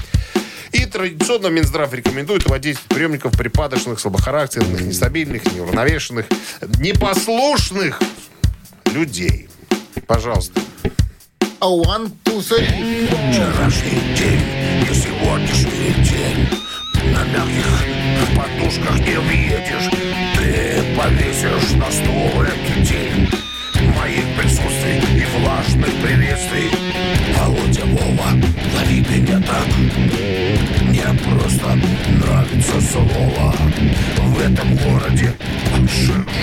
И 0.71 0.87
традиционно 0.87 1.49
Минздрав 1.49 1.93
рекомендует 1.93 2.49
вводить 2.49 2.79
приемников 2.79 3.37
припадочных, 3.37 3.99
слабохарактерных, 3.99 4.81
нестабильных, 4.81 5.45
неуравновешенных, 5.53 6.27
непослушных 6.79 8.01
людей. 8.93 9.49
Пожалуйста. 10.07 10.61
One, 11.61 12.13
two, 12.25 12.39
three. 12.39 13.09
Вчерашний 13.33 14.15
день 14.17 14.60
сегодняшний 15.41 15.93
день 16.05 16.49
На 17.13 17.25
мягких 17.25 17.85
подушках 18.37 18.99
не 19.01 19.19
въедешь 19.19 19.91
Ты 20.37 20.83
повесишь 20.97 21.73
на 21.77 21.91
столике 21.91 22.85
тень 22.85 23.29
Моих 23.97 24.25
присутствий 24.37 24.99
и 25.17 25.25
влажных 25.39 25.91
приветствий. 26.03 26.71
Володя 27.37 27.51
Вова, 27.51 27.70
лови 29.11 29.21
меня 29.21 29.41
так 29.41 29.67
Мне 30.83 31.05
просто 31.25 31.79
нравится 32.19 32.81
слово 32.81 33.55
В 34.19 34.41
этом 34.41 34.75
городе 34.77 35.35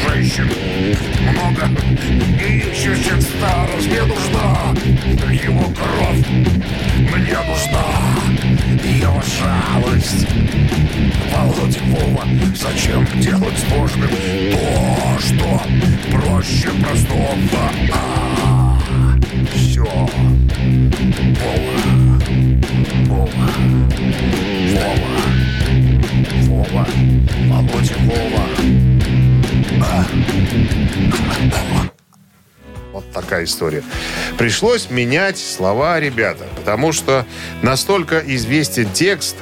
женщин 0.06 0.50
много. 1.32 1.70
И 2.42 2.60
ищущих 2.60 3.22
старость 3.22 3.88
мне 3.88 4.02
нужна. 4.04 4.74
Его 5.32 5.72
кровь 5.72 6.28
мне 6.98 7.38
нужна. 7.48 7.86
Его 8.84 9.22
жалость. 9.22 10.28
Володя 11.34 11.80
Вова, 11.88 12.26
зачем 12.56 13.06
делать 13.20 13.58
сложным 13.68 14.10
То, 14.52 15.20
что 15.20 15.62
проще 16.12 16.70
простого? 16.82 17.72
А, 17.94 18.80
Все 19.56 20.08
Вова 23.36 23.50
Вова 26.44 26.88
Вова 26.88 26.88
Володя 27.50 27.96
Вова 28.06 28.44
Вот 32.94 33.12
такая 33.12 33.44
история. 33.44 33.84
Пришлось 34.38 34.90
менять 34.90 35.38
слова, 35.38 36.00
ребята, 36.00 36.46
потому 36.56 36.92
что 36.92 37.26
настолько 37.62 38.20
известен 38.26 38.90
текст, 38.92 39.36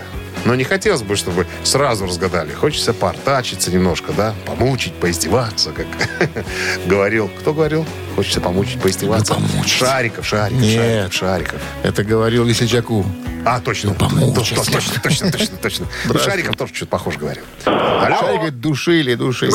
но 0.45 0.55
не 0.55 0.63
хотелось 0.63 1.01
бы, 1.01 1.15
чтобы 1.15 1.45
сразу 1.63 2.05
разгадали. 2.05 2.53
Хочется 2.53 2.93
портачиться 2.93 3.71
немножко, 3.71 4.13
да, 4.13 4.33
помучить, 4.45 4.93
поиздеваться, 4.93 5.71
как 5.71 5.87
говорил. 6.85 7.27
Кто 7.39 7.53
говорил? 7.53 7.85
Хочется 8.15 8.39
помучить, 8.41 8.79
поиздеваться. 8.81 9.35
Шариков, 9.65 10.25
Шариков, 10.25 10.61
Нет. 10.61 11.11
Шариков, 11.11 11.13
Шариков. 11.13 11.61
Это 11.83 12.03
говорил 12.03 12.45
Весельчаку. 12.45 13.05
А, 13.45 13.59
точно. 13.59 13.93
помучить. 13.93 14.55
Точно, 14.55 14.63
точно, 14.73 15.01
точно, 15.01 15.31
точно, 15.31 15.57
точно. 15.57 15.87
Ну, 16.05 16.17
Шариков 16.19 16.55
тоже 16.55 16.73
что-то 16.73 16.91
похоже 16.91 17.19
говорил. 17.19 17.43
Алло. 17.65 18.15
Шарик 18.17 18.35
говорит, 18.37 18.59
душили, 18.59 19.15
душили. 19.15 19.51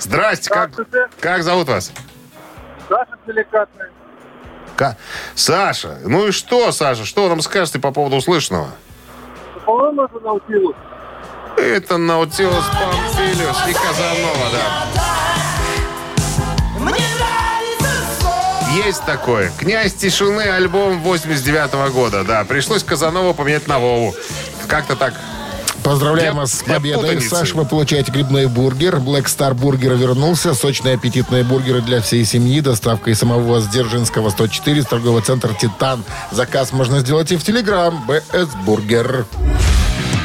Здрасте, 0.00 0.50
как, 0.50 0.70
как 1.20 1.42
зовут 1.44 1.68
вас? 1.68 1.92
Саша 2.88 3.10
деликатный. 3.26 3.86
Ка- 4.76 4.96
Саша, 5.34 5.98
ну 6.04 6.28
и 6.28 6.30
что, 6.32 6.72
Саша, 6.72 7.04
что 7.04 7.28
нам 7.28 7.40
скажете 7.42 7.78
по 7.78 7.90
поводу 7.92 8.16
услышанного? 8.16 8.70
По-моему, 9.68 10.04
это 10.04 10.18
научилась. 10.20 10.76
Это 11.58 11.98
Наутилус 11.98 12.64
Помпилиус 12.64 13.68
и 13.68 13.74
Казанова, 13.74 14.48
да. 14.50 14.86
Есть 18.86 19.04
такое. 19.04 19.52
«Князь 19.58 19.92
тишины» 19.92 20.40
альбом 20.40 21.02
89 21.02 21.92
года, 21.92 22.24
да. 22.24 22.44
Пришлось 22.44 22.82
Казанова 22.82 23.34
поменять 23.34 23.66
на 23.68 23.78
Вову. 23.78 24.14
Как-то 24.68 24.96
так. 24.96 25.12
Поздравляем 25.88 26.36
вас 26.36 26.52
с 26.52 26.62
победой. 26.62 27.18
Саша, 27.22 27.56
вы 27.56 27.64
получаете 27.64 28.12
грибной 28.12 28.44
бургер. 28.44 28.96
Black 28.96 29.24
Star 29.24 29.54
Burger 29.54 29.94
вернулся. 29.94 30.52
Сочные 30.52 30.96
аппетитные 30.96 31.44
бургеры 31.44 31.80
для 31.80 32.02
всей 32.02 32.26
семьи. 32.26 32.60
Доставка 32.60 33.10
из 33.10 33.18
самого 33.18 33.40
Воздержинского 33.40 34.28
104 34.28 34.82
с 34.82 34.84
торгового 34.84 35.22
центра 35.22 35.54
«Титан». 35.54 36.04
Заказ 36.30 36.72
можно 36.72 36.98
сделать 36.98 37.32
и 37.32 37.36
в 37.38 37.42
Телеграм. 37.42 38.06
BS 38.06 38.48
Burger. 38.66 39.24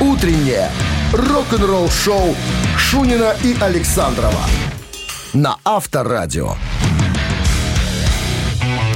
Утреннее 0.01 0.69
рок-н-ролл 1.13 1.89
шоу 1.89 2.35
Шунина 2.77 3.33
и 3.41 3.55
Александрова 3.61 4.41
на 5.33 5.55
Авторадио. 5.63 6.55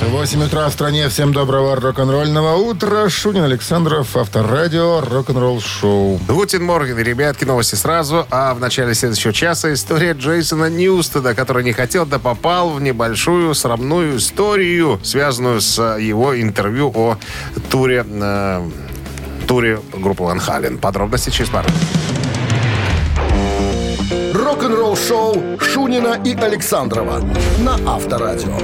8 0.10 0.44
утра 0.44 0.70
в 0.70 0.74
стране. 0.74 1.10
Всем 1.10 1.34
доброго 1.34 1.76
рок-н-ролльного 1.76 2.56
утра. 2.56 3.10
Шунин 3.10 3.44
Александров, 3.44 4.16
Авторадио, 4.16 5.02
рок-н-ролл 5.02 5.60
шоу. 5.60 6.18
Guten 6.30 6.64
Morgen, 6.64 6.98
ребятки, 6.98 7.44
новости 7.44 7.76
сразу. 7.76 8.26
А 8.32 8.54
в 8.54 8.60
начале 8.62 8.94
следующего 8.94 9.34
часа 9.34 9.74
история 9.74 10.14
Джейсона 10.14 10.70
Ньюстеда, 10.70 11.36
который 11.36 11.64
не 11.66 11.74
хотел, 11.74 12.06
да 12.06 12.20
попал 12.20 12.70
в 12.70 12.82
небольшую 12.82 13.54
срамную 13.54 14.18
историю, 14.18 15.00
связанную 15.04 15.60
с 15.60 15.78
э, 15.78 16.02
его 16.02 16.40
интервью 16.40 16.90
о 16.96 17.18
туре, 17.70 18.06
э, 18.08 18.70
туре 19.46 19.82
группы 19.94 20.24
Ван 20.24 20.40
Хален. 20.40 20.78
Подробности 20.78 21.32
через 21.32 21.50
пару. 21.50 21.68
Рок-н-ролл 24.34 24.96
шоу 24.96 25.60
Шунина 25.60 26.20
и 26.24 26.34
Александрова 26.34 27.22
на 27.60 27.76
Авторадио. 27.86 28.58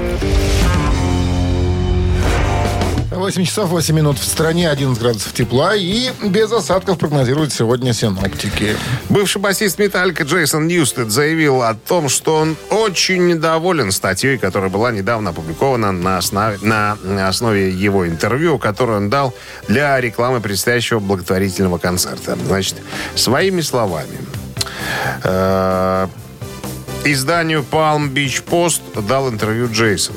8 3.14 3.44
часов 3.44 3.70
8 3.70 3.94
минут 3.94 4.18
в 4.18 4.24
стране, 4.24 4.68
11 4.68 5.00
градусов 5.00 5.32
тепла 5.32 5.74
и 5.76 6.10
без 6.22 6.50
осадков 6.52 6.98
прогнозируют 6.98 7.52
сегодня 7.52 7.92
синоптики. 7.92 8.76
Бывший 9.08 9.40
басист 9.40 9.78
Металлика 9.78 10.24
Джейсон 10.24 10.66
Ньюстед 10.66 11.10
заявил 11.10 11.62
о 11.62 11.74
том, 11.74 12.08
что 12.08 12.36
он 12.36 12.56
очень 12.70 13.26
недоволен 13.26 13.92
статьей, 13.92 14.36
которая 14.38 14.70
была 14.70 14.90
недавно 14.90 15.30
опубликована 15.30 15.92
на 15.92 16.18
основе, 16.18 16.58
на 16.62 16.96
основе 17.28 17.70
его 17.70 18.06
интервью, 18.06 18.58
которое 18.58 18.98
он 18.98 19.10
дал 19.10 19.32
для 19.68 20.00
рекламы 20.00 20.40
предстоящего 20.40 20.98
благотворительного 20.98 21.78
концерта. 21.78 22.36
Значит, 22.46 22.76
своими 23.14 23.60
словами. 23.60 24.18
Э, 25.22 26.08
изданию 27.04 27.64
Palm 27.70 28.12
Beach 28.12 28.42
Post 28.44 29.06
дал 29.06 29.28
интервью 29.28 29.68
Джейсон. 29.70 30.14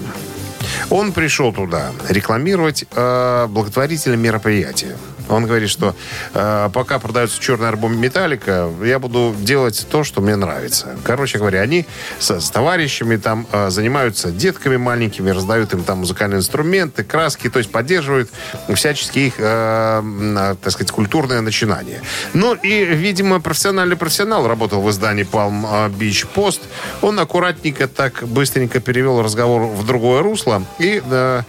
Он 0.90 1.12
пришел 1.12 1.54
туда 1.54 1.92
рекламировать 2.10 2.86
э, 2.92 3.48
благотворительное 3.48 4.18
мероприятие. 4.18 4.96
Он 5.30 5.46
говорит, 5.46 5.70
что 5.70 5.96
э, 6.34 6.70
пока 6.74 7.00
продается 7.00 7.42
черный 7.42 7.70
альбом 7.70 7.98
Металлика, 7.98 8.70
я 8.84 9.00
буду 9.00 9.36
делать 9.40 9.88
то, 9.90 10.04
что 10.04 10.22
мне 10.22 10.36
нравится. 10.36 10.96
Короче 11.04 11.38
говоря, 11.38 11.62
они 11.62 11.86
с, 12.20 12.40
с 12.40 12.50
товарищами 12.50 13.18
там 13.18 13.48
э, 13.52 13.70
занимаются 13.70 14.32
детками 14.32 14.78
маленькими, 14.78 15.30
раздают 15.30 15.74
им 15.74 15.84
там 15.84 16.00
музыкальные 16.00 16.40
инструменты, 16.40 17.04
краски, 17.04 17.50
то 17.50 17.60
есть 17.60 17.72
поддерживают 17.72 18.30
всячески 18.74 19.20
их, 19.20 19.34
э, 19.38 20.02
э, 20.02 20.56
так 20.62 20.72
сказать, 20.72 20.92
культурное 20.92 21.42
начинание. 21.42 22.02
Ну 22.34 22.54
и, 22.54 22.86
видимо, 22.86 23.40
профессиональный 23.40 23.96
профессионал 23.96 24.48
работал 24.48 24.82
в 24.82 24.90
издании 24.90 25.26
Palm 25.26 25.90
Beach 25.98 26.28
Post. 26.36 26.62
Он 27.02 27.20
аккуратненько 27.20 27.88
так 27.88 28.24
быстренько 28.28 28.80
перевел 28.80 29.22
разговор 29.22 29.64
в 29.64 29.86
другое 29.86 30.22
русло 30.22 30.64
и 30.80 31.02
э, 31.04 31.42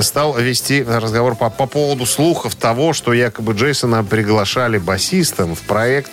стал 0.00 0.36
вести 0.38 0.82
разговор 0.82 1.34
по, 1.34 1.50
по 1.50 1.66
поводу 1.66 2.06
слухов 2.06 2.54
того, 2.54 2.92
что 2.92 3.12
якобы 3.12 3.52
Джейсона 3.54 4.04
приглашали 4.04 4.78
басистом 4.78 5.54
в 5.54 5.60
проект, 5.62 6.10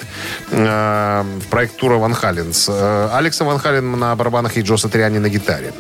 э, 0.52 1.24
в 1.42 1.48
проект 1.48 1.78
тура 1.78 1.96
Ван 1.98 2.14
Халленс. 2.14 2.68
Э, 2.70 3.10
Алекса 3.14 3.44
Ван 3.46 3.60
Хален 3.60 3.92
на 4.00 4.16
барабанах 4.16 4.58
и 4.58 4.62
Джо 4.62 4.78
Сатриани 4.78 5.20
на 5.20 5.30
гитаре. 5.30 5.74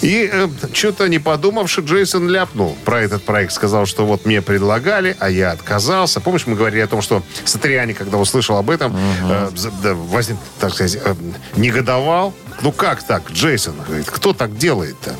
И 0.00 0.30
э, 0.32 0.48
что-то 0.72 1.08
не 1.08 1.18
подумавши, 1.18 1.82
Джейсон 1.82 2.28
ляпнул 2.28 2.76
про 2.84 3.02
этот 3.02 3.22
проект. 3.24 3.52
Сказал, 3.52 3.84
что 3.86 4.06
вот 4.06 4.24
мне 4.24 4.40
предлагали, 4.40 5.14
а 5.20 5.28
я 5.28 5.50
отказался. 5.52 6.20
Помнишь, 6.20 6.46
мы 6.46 6.56
говорили 6.56 6.80
о 6.80 6.86
том, 6.86 7.02
что 7.02 7.22
Сатриани, 7.44 7.92
когда 7.92 8.16
услышал 8.16 8.56
об 8.56 8.70
этом, 8.70 8.96
э, 8.96 9.50
за- 9.54 9.70
да, 9.82 9.94
возник, 9.94 10.36
так 10.58 10.72
сказать, 10.72 10.98
э, 11.04 11.14
негодовал. 11.56 12.32
Ну 12.62 12.72
как 12.72 13.02
так, 13.02 13.30
Джейсон? 13.30 13.74
Говорит, 13.86 14.10
кто 14.10 14.32
так 14.32 14.56
делает-то? 14.56 15.14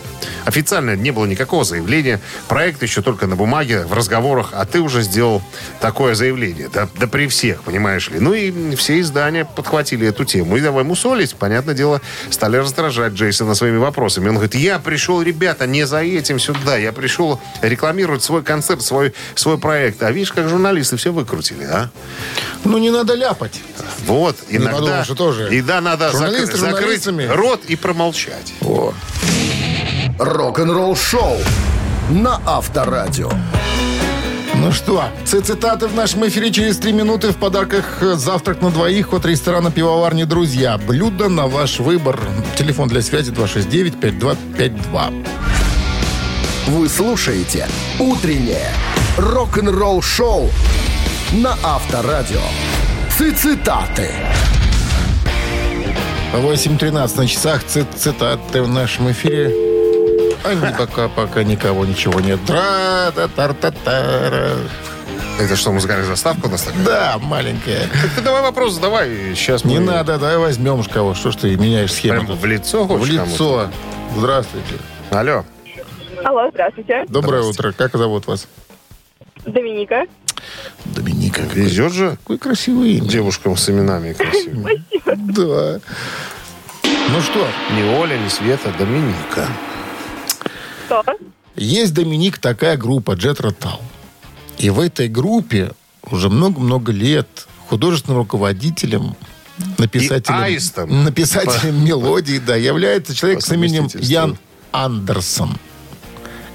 Официально 0.45 0.97
не 0.97 1.11
было 1.11 1.27
никакого 1.27 1.65
заявления. 1.65 2.21
Проект 2.49 2.83
еще 2.83 3.03
только 3.03 3.27
на 3.27 3.37
бумаге, 3.37 3.85
в 3.85 3.93
разговорах, 3.93 4.51
а 4.53 4.65
ты 4.67 4.81
уже 4.81 5.03
сделал 5.03 5.43
такое 5.81 6.15
заявление. 6.15 6.69
Да, 6.73 6.89
да 6.99 7.07
при 7.07 7.29
всех, 7.29 7.63
понимаешь 7.63 8.09
ли. 8.11 8.21
Ну 8.21 8.35
и 8.35 8.75
все 8.77 9.01
издания 9.01 9.45
подхватили 9.45 10.07
эту 10.07 10.25
тему. 10.25 10.57
И 10.57 10.61
давай 10.61 10.85
мусолить, 10.85 11.35
понятное 11.35 11.75
дело, 11.75 12.01
стали 12.31 12.57
раздражать 12.57 13.13
Джейсона 13.15 13.55
своими 13.55 13.79
вопросами. 13.79 14.29
Он 14.29 14.35
говорит, 14.35 14.55
я 14.55 14.79
пришел, 14.79 15.23
ребята, 15.23 15.67
не 15.67 15.87
за 15.87 16.03
этим 16.03 16.39
сюда. 16.39 16.77
Я 16.77 16.93
пришел 16.93 17.41
рекламировать 17.63 18.23
свой 18.23 18.43
концерт, 18.43 18.83
свой, 18.83 19.15
свой 19.35 19.59
проект. 19.59 20.03
А 20.03 20.11
видишь, 20.11 20.33
как 20.33 20.49
журналисты 20.49 20.97
все 20.97 21.13
выкрутили, 21.13 21.65
а? 21.65 21.91
Ну, 22.65 22.79
не 22.79 22.91
надо 22.91 23.15
ляпать. 23.15 23.61
Вот, 24.07 24.37
иногда, 24.49 24.73
подумал, 24.73 25.05
что 25.05 25.15
тоже. 25.15 25.49
иногда 25.51 25.81
надо 25.81 26.11
Журналисты 26.11 26.57
зак- 26.57 26.73
закрыть. 26.73 27.07
Рот 27.31 27.65
и 27.67 27.77
промолчать. 27.77 28.53
О. 28.61 28.93
Рок-н-ролл 30.19 30.97
шоу 30.97 31.39
на 32.11 32.41
Авторадио. 32.45 33.31
Ну 34.55 34.73
что, 34.73 35.05
цитаты 35.25 35.87
в 35.87 35.95
нашем 35.95 36.27
эфире 36.27 36.51
через 36.53 36.77
три 36.79 36.93
минуты. 36.93 37.31
В 37.31 37.37
подарках 37.37 38.02
завтрак 38.02 38.61
на 38.61 38.71
двоих 38.71 39.13
от 39.15 39.25
ресторана 39.25 39.71
«Пивоварни 39.71 40.25
Друзья». 40.25 40.76
Блюдо 40.76 41.28
на 41.28 41.47
ваш 41.47 41.78
выбор. 41.78 42.19
Телефон 42.57 42.89
для 42.89 43.00
связи 43.00 43.33
269-5252. 43.33 45.26
Вы 46.67 46.89
слушаете 46.89 47.69
«Утреннее 47.99 48.75
рок-н-ролл-шоу» 49.17 50.50
на 51.33 51.57
Авторадио. 51.63 52.43
Цитаты. 53.19 54.11
8.13 56.32 57.16
на 57.16 57.26
часах. 57.26 57.64
Ци- 57.64 57.86
цитаты 57.97 58.62
в 58.62 58.69
нашем 58.69 59.10
эфире. 59.10 59.52
А 60.45 60.75
пока, 60.78 61.08
пока 61.08 61.43
никого, 61.45 61.84
ничего 61.84 62.21
нет. 62.21 62.40
тра 62.47 63.12
та 63.14 63.28
тар 63.28 63.52
та 63.52 63.71
тара 63.73 64.52
Это 65.38 65.54
что, 65.54 65.71
музыкальная 65.73 66.06
заставка 66.06 66.47
у 66.47 66.50
нас 66.50 66.62
такая? 66.62 66.84
Да, 66.84 67.19
маленькая. 67.21 67.80
Так 67.93 68.10
ты 68.16 68.23
давай 68.23 68.40
вопрос 68.43 68.75
задавай. 68.75 69.34
Сейчас 69.34 69.64
Не 69.64 69.78
мы 69.78 69.86
надо, 69.86 70.19
давай 70.19 70.38
возьмем 70.38 70.82
кого. 70.84 71.14
Что 71.14 71.30
ж 71.30 71.36
ты 71.36 71.56
меняешь 71.56 71.93
схему? 71.93 72.25
Прям 72.25 72.36
в 72.38 72.45
лицо 72.47 72.84
В 72.84 73.04
лицо. 73.06 73.69
Здравствуйте. 74.16 74.75
Алло. 75.10 75.45
Алло, 76.25 76.50
здравствуйте. 76.52 77.04
Доброе 77.08 77.43
утро. 77.43 77.73
Как 77.73 77.95
зовут 77.97 78.26
вас? 78.26 78.47
Доминика. 79.45 80.04
Доминика. 80.86 81.43
Везет 81.43 81.93
же 81.93 82.10
Какое 82.23 82.38
красивое 82.38 82.88
имя. 82.88 83.08
девушкам 83.08 83.56
с 83.56 83.69
именами 83.69 84.14
красивыми. 84.14 84.82
Да. 85.21 85.80
Ну 87.13 87.21
что, 87.23 87.47
Не 87.75 87.83
Оля, 87.99 88.17
не 88.19 88.28
Света, 88.28 88.73
Доминика. 88.78 89.49
Что? 90.87 91.04
есть 91.56 91.93
Доминик 91.95 92.39
такая 92.39 92.76
группа 92.76 93.13
Jet 93.13 93.41
Rotal. 93.41 93.80
И 94.59 94.71
в 94.71 94.80
этой 94.80 95.09
группе 95.09 95.73
уже 96.11 96.28
много-много 96.28 96.93
лет 96.93 97.47
художественным 97.69 98.19
руководителем, 98.19 99.15
написателем, 99.78 100.39
И 100.41 100.43
аистом. 100.43 101.04
написателем 101.04 101.85
мелодий, 101.85 102.39
да, 102.39 102.56
является 102.56 103.15
человек 103.15 103.41
по 103.41 103.47
с 103.47 103.52
именем. 103.52 103.89
Ян 103.95 104.39
Андерсон. 104.73 105.56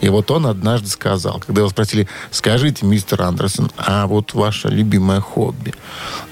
И 0.02 0.10
вот 0.10 0.30
он 0.30 0.46
однажды 0.46 0.90
сказал, 0.90 1.40
когда 1.40 1.62
его 1.62 1.70
спросили, 1.70 2.08
скажите, 2.32 2.86
мистер 2.86 3.22
Андерсон, 3.22 3.72
а 3.78 4.06
вот 4.08 4.34
ваше 4.34 4.68
любимое 4.68 5.20
хобби? 5.20 5.74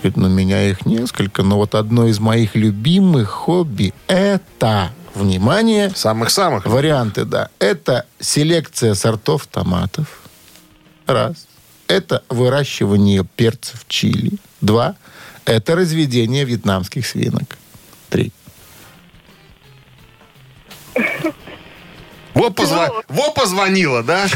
Говорит, 0.02 0.18
ну, 0.18 0.28
у 0.28 0.30
меня 0.30 0.70
их 0.70 0.86
несколько, 0.86 1.44
но 1.44 1.58
вот 1.58 1.74
одно 1.76 2.08
из 2.08 2.20
моих 2.20 2.56
любимых 2.56 3.30
хобби– 3.30 3.94
это, 4.08 4.92
внимание, 5.16 5.92
Самых-самых. 5.96 6.66
Варианты, 6.66 7.26
да. 7.26 7.50
Это 7.60 8.06
селекция 8.20 8.94
сортов 8.94 9.48
томатов. 9.48 10.22
Раз. 11.06 11.48
Это 11.88 12.24
выращивание 12.30 13.26
перцев 13.36 13.86
чили. 13.88 14.34
Два. 14.62 14.96
Это 15.46 15.76
разведение 15.76 16.46
вьетнамских 16.46 17.06
свинок. 17.06 17.58
Три. 18.10 18.32
Во, 22.34 22.50
позва- 22.50 23.04
Во 23.10 23.32
позвонила, 23.32 24.04
да? 24.04 24.28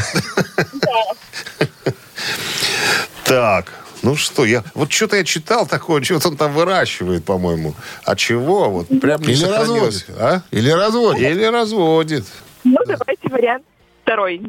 Так, 3.24 3.72
ну 4.02 4.16
что, 4.16 4.44
я 4.44 4.64
вот 4.74 4.90
что-то 4.92 5.16
я 5.16 5.24
читал 5.24 5.66
такое, 5.66 6.02
что-то 6.02 6.28
он 6.28 6.36
там 6.36 6.52
выращивает, 6.52 7.24
по-моему. 7.24 7.74
А 8.04 8.16
чего? 8.16 8.70
Вот 8.70 8.88
прям 9.00 9.20
не 9.22 9.32
Или 9.34 9.44
разводит. 9.44 10.06
А? 10.18 10.40
Или 10.50 10.70
разводит. 10.70 11.30
Или 11.30 11.44
разводит. 11.44 12.24
Ну, 12.64 12.78
давайте 12.86 13.28
вариант 13.28 13.64
второй. 14.02 14.42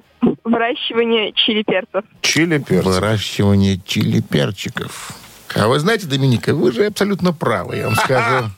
Выращивание 0.44 1.34
чили 1.34 1.64
перцев. 1.64 2.04
Чили 2.22 2.60
перец. 2.60 2.86
Выращивание 2.86 3.80
чили 3.86 4.22
перчиков. 4.22 5.12
А 5.56 5.68
вы 5.68 5.80
знаете, 5.80 6.06
Доминика, 6.08 6.54
вы 6.54 6.72
же 6.72 6.86
абсолютно 6.86 7.34
правы, 7.34 7.78
я 7.78 7.86
вам 7.88 7.96
скажу. 7.96 8.50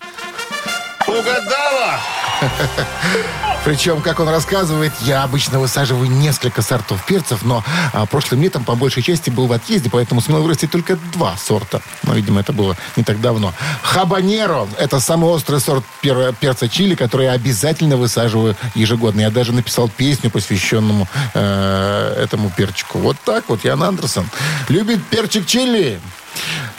Угадала! 1.08 2.00
Причем, 3.64 4.02
как 4.02 4.20
он 4.20 4.28
рассказывает, 4.28 4.92
я 5.02 5.22
обычно 5.22 5.60
высаживаю 5.60 6.10
несколько 6.10 6.64
сортов 6.64 7.06
перцев, 7.06 7.44
но 7.44 7.64
а, 7.94 8.08
прошлым 8.08 8.42
летом 8.42 8.66
по 8.66 8.74
большей 8.74 9.04
части 9.04 9.30
был 9.30 9.46
в 9.46 9.52
отъезде, 9.52 9.88
поэтому 9.92 10.20
сумел 10.20 10.42
вырастить 10.42 10.72
только 10.72 10.98
два 11.14 11.38
сорта. 11.38 11.80
Но, 12.02 12.16
видимо, 12.16 12.40
это 12.40 12.54
было 12.54 12.76
не 12.96 13.04
так 13.04 13.22
давно. 13.22 13.54
Хабанеро– 13.84 14.68
это 14.80 15.00
самый 15.00 15.30
острый 15.30 15.60
сорт 15.60 15.84
пер- 16.02 16.34
перца 16.40 16.68
чили, 16.68 16.96
который 16.96 17.28
я 17.28 17.34
обязательно 17.34 17.98
высаживаю 17.98 18.56
ежегодно. 18.74 19.22
Я 19.22 19.30
даже 19.30 19.54
написал 19.54 19.90
песню, 19.90 20.32
посвященному 20.32 21.08
э, 21.36 22.16
этому 22.24 22.50
перчику. 22.50 22.98
Вот 22.98 23.18
так 23.24 23.46
вот, 23.48 23.64
Ян 23.64 23.84
Андерсон. 23.84 24.26
Любит 24.70 25.04
перчик 25.06 25.46
чили. 25.46 26.00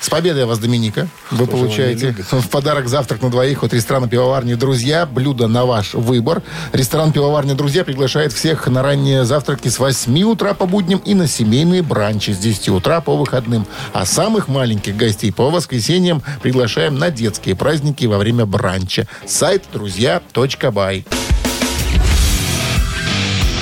С 0.00 0.10
победой 0.10 0.46
вас, 0.46 0.58
Доминика. 0.58 1.08
Вы 1.30 1.44
не 1.44 1.50
получаете 1.50 2.14
в 2.30 2.48
подарок 2.48 2.88
завтрак 2.88 3.22
на 3.22 3.30
двоих 3.30 3.62
от 3.62 3.72
ресторана 3.72 4.08
«Пивоварни 4.08 4.54
Друзья». 4.54 5.06
Блюдо 5.06 5.46
на 5.46 5.64
ваш 5.64 5.94
выбор. 5.94 6.42
Ресторан 6.72 7.12
«Пивоварня 7.12 7.54
Друзья» 7.54 7.84
приглашает 7.84 8.32
всех 8.32 8.66
на 8.66 8.82
ранние 8.82 9.24
завтраки 9.24 9.68
с 9.68 9.78
8 9.78 10.22
утра 10.24 10.54
по 10.54 10.66
будням 10.66 10.98
и 11.04 11.14
на 11.14 11.28
семейные 11.28 11.82
бранчи 11.82 12.32
с 12.32 12.38
10 12.38 12.70
утра 12.70 13.00
по 13.00 13.16
выходным. 13.16 13.66
А 13.92 14.04
самых 14.04 14.48
маленьких 14.48 14.96
гостей 14.96 15.32
по 15.32 15.50
воскресеньям 15.50 16.22
приглашаем 16.42 16.98
на 16.98 17.10
детские 17.10 17.54
праздники 17.54 18.06
во 18.06 18.18
время 18.18 18.44
бранча. 18.44 19.06
Сайт 19.26 19.64
друзья.бай. 19.72 21.04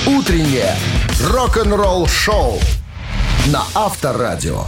Утреннее 0.07 0.75
Рок-н-ролл 1.23 2.07
шоу 2.07 2.59
на 3.47 3.63
Авторадио. 3.75 4.65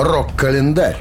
Рок-календарь. 0.00 0.96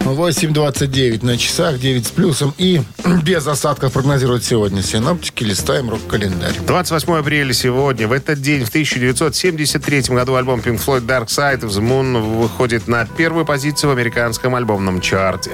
8.29 0.00 1.24
на 1.24 1.38
часах, 1.38 1.78
9 1.78 2.06
с 2.06 2.10
плюсом 2.10 2.52
и 2.58 2.82
без 3.24 3.46
осадков 3.46 3.92
прогнозируют 3.92 4.42
сегодня 4.42 4.82
синоптики. 4.82 5.44
Листаем 5.44 5.88
рок-календарь. 5.88 6.54
28 6.66 7.14
апреля 7.14 7.52
сегодня. 7.52 8.08
В 8.08 8.12
этот 8.12 8.42
день, 8.42 8.64
в 8.64 8.68
1973 8.68 10.02
году, 10.08 10.34
альбом 10.34 10.58
Pink 10.58 10.84
Floyd 10.84 11.06
Dark 11.06 11.26
Side 11.26 11.60
of 11.60 11.68
the 11.68 11.80
Moon 11.80 12.20
выходит 12.40 12.88
на 12.88 13.06
первую 13.06 13.46
позицию 13.46 13.90
в 13.90 13.92
американском 13.92 14.56
альбомном 14.56 15.00
чарте. 15.00 15.52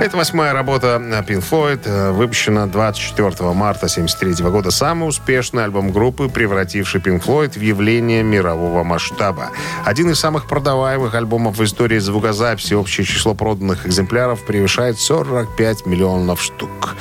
Это 0.00 0.16
восьмая 0.16 0.52
работа 0.52 1.00
Pink 1.26 1.44
Floyd, 1.48 1.82
э, 1.84 2.10
выпущена 2.10 2.66
24 2.66 3.52
марта 3.54 3.86
1973 3.86 4.50
года. 4.50 4.70
Самый 4.70 5.08
успешный 5.08 5.64
альбом 5.64 5.92
группы, 5.92 6.28
превративший 6.28 7.00
Pink 7.00 7.24
Floyd 7.24 7.58
в 7.58 7.62
явление 7.62 8.22
мирового 8.22 8.82
масштаба. 8.82 9.50
Один 9.84 10.10
из 10.10 10.18
самых 10.18 10.46
продаваемых 10.48 11.14
альбомов 11.14 11.58
в 11.58 11.64
истории 11.64 11.98
звукозаписи. 11.98 12.74
Общее 12.74 13.06
число 13.06 13.34
проданных 13.34 13.86
экземпляров 13.86 14.44
превышает 14.44 14.98
45 14.98 15.86
миллионов 15.86 16.42
штук. 16.42 16.96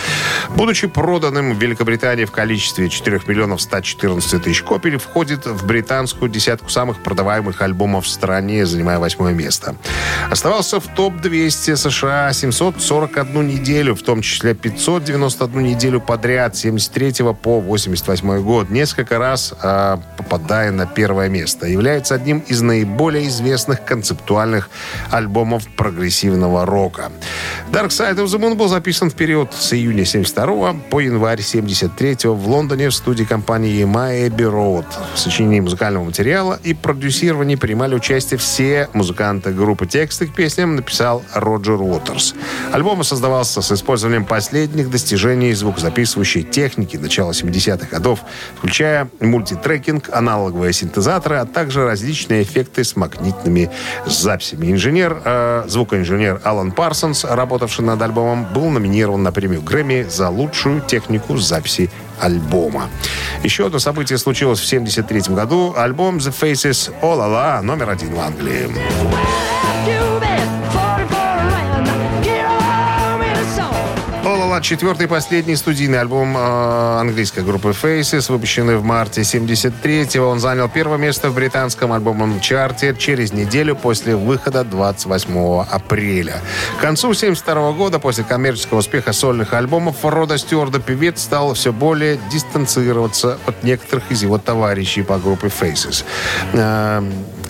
Будучи 0.55 0.85
проданным 0.85 1.55
в 1.55 1.57
Великобритании 1.59 2.25
в 2.25 2.31
количестве 2.31 2.87
4 2.87 3.21
миллионов 3.27 3.59
114 3.59 4.43
тысяч 4.43 4.61
копий, 4.61 4.97
входит 4.97 5.47
в 5.47 5.65
британскую 5.65 6.29
десятку 6.29 6.69
самых 6.69 7.01
продаваемых 7.01 7.59
альбомов 7.61 8.05
в 8.05 8.07
стране, 8.07 8.63
занимая 8.67 8.99
восьмое 8.99 9.33
место. 9.33 9.75
Оставался 10.29 10.79
в 10.79 10.87
топ-200 10.87 11.75
США 11.75 12.31
741 12.33 13.47
неделю, 13.47 13.95
в 13.95 14.03
том 14.03 14.21
числе 14.21 14.53
591 14.53 15.63
неделю 15.63 15.99
подряд, 15.99 16.55
с 16.55 16.59
73 16.59 17.33
по 17.33 17.59
88 17.59 18.43
год, 18.43 18.69
несколько 18.69 19.17
раз 19.17 19.55
э, 19.59 19.97
попадая 20.17 20.71
на 20.71 20.85
первое 20.85 21.29
место. 21.29 21.65
Является 21.65 22.13
одним 22.13 22.39
из 22.47 22.61
наиболее 22.61 23.27
известных 23.27 23.83
концептуальных 23.83 24.69
альбомов 25.09 25.67
прогрессивного 25.75 26.67
рока. 26.67 27.11
Dark 27.71 27.87
Side 27.87 28.17
of 28.17 28.25
the 28.25 28.39
Moon 28.39 28.53
был 28.53 28.67
записан 28.67 29.09
в 29.09 29.15
период 29.15 29.51
с 29.53 29.73
июня 29.73 30.05
72 30.05 30.42
по 30.89 30.99
январь 30.99 31.41
73 31.41 32.17
в 32.25 32.49
Лондоне 32.49 32.89
в 32.89 32.93
студии 32.93 33.23
компании 33.23 33.85
Abbey 33.85 34.51
Road. 34.51 34.85
В 35.13 35.17
сочинении 35.17 35.61
музыкального 35.61 36.03
материала 36.03 36.59
и 36.65 36.73
продюсировании 36.73 37.55
принимали 37.55 37.95
участие 37.95 38.37
все 38.37 38.89
музыканты 38.91 39.53
группы. 39.53 39.85
Тексты 39.85 40.27
к 40.27 40.35
песням 40.35 40.75
написал 40.75 41.23
Роджер 41.33 41.81
Уотерс. 41.81 42.35
Альбом 42.73 43.05
создавался 43.05 43.61
с 43.61 43.71
использованием 43.71 44.25
последних 44.25 44.89
достижений 44.89 45.53
звукозаписывающей 45.53 46.43
техники 46.43 46.97
начала 46.97 47.31
70-х 47.31 47.87
годов, 47.89 48.19
включая 48.57 49.09
мультитрекинг, 49.21 50.09
аналоговые 50.11 50.73
синтезаторы, 50.73 51.37
а 51.37 51.45
также 51.45 51.85
различные 51.85 52.43
эффекты 52.43 52.83
с 52.83 52.97
магнитными 52.97 53.69
записями. 54.05 54.69
Инженер, 54.69 55.21
э, 55.23 55.63
звукоинженер 55.67 56.41
Алан 56.43 56.73
Парсонс, 56.73 57.23
работавший 57.23 57.85
над 57.85 58.01
альбомом, 58.01 58.45
был 58.53 58.69
номинирован 58.69 59.23
на 59.23 59.31
премию 59.31 59.61
Грэмми 59.61 60.05
за 60.09 60.32
лучшую 60.33 60.81
технику 60.81 61.37
записи 61.37 61.89
альбома. 62.19 62.89
Еще 63.43 63.65
одно 63.67 63.79
событие 63.79 64.17
случилось 64.17 64.59
в 64.59 64.65
1973 64.65 65.35
году. 65.35 65.73
Альбом 65.77 66.17
The 66.17 66.33
Faces 66.33 66.93
All 67.01 67.19
La 67.19 67.61
номер 67.61 67.89
один 67.89 68.13
в 68.13 68.19
Англии. 68.19 68.69
Четвертый 74.63 75.07
последний 75.07 75.55
студийный 75.57 75.99
альбом 75.99 76.37
э, 76.37 76.99
английской 76.99 77.43
группы 77.43 77.69
Faces, 77.69 78.31
выпущенный 78.31 78.77
в 78.77 78.83
марте 78.83 79.21
73-го. 79.21 80.25
Он 80.25 80.39
занял 80.39 80.69
первое 80.69 80.97
место 80.97 81.29
в 81.29 81.35
британском 81.35 81.91
альбомном 81.91 82.39
чарте 82.39 82.95
через 82.97 83.33
неделю 83.33 83.75
после 83.75 84.15
выхода 84.15 84.63
28 84.63 85.65
апреля. 85.69 86.41
К 86.77 86.81
концу 86.81 87.13
72 87.13 87.73
года, 87.73 87.99
после 87.99 88.23
коммерческого 88.23 88.79
успеха 88.79 89.11
сольных 89.11 89.53
альбомов, 89.53 89.97
Рода 90.03 90.37
Стюарда 90.37 90.79
певец 90.79 91.21
стал 91.21 91.53
все 91.53 91.73
более 91.73 92.17
дистанцироваться 92.31 93.37
от 93.45 93.63
некоторых 93.63 94.09
из 94.09 94.23
его 94.23 94.37
товарищей 94.37 95.03
по 95.03 95.17
группе 95.17 95.47
Faces, 95.47 96.05
э, 96.53 97.03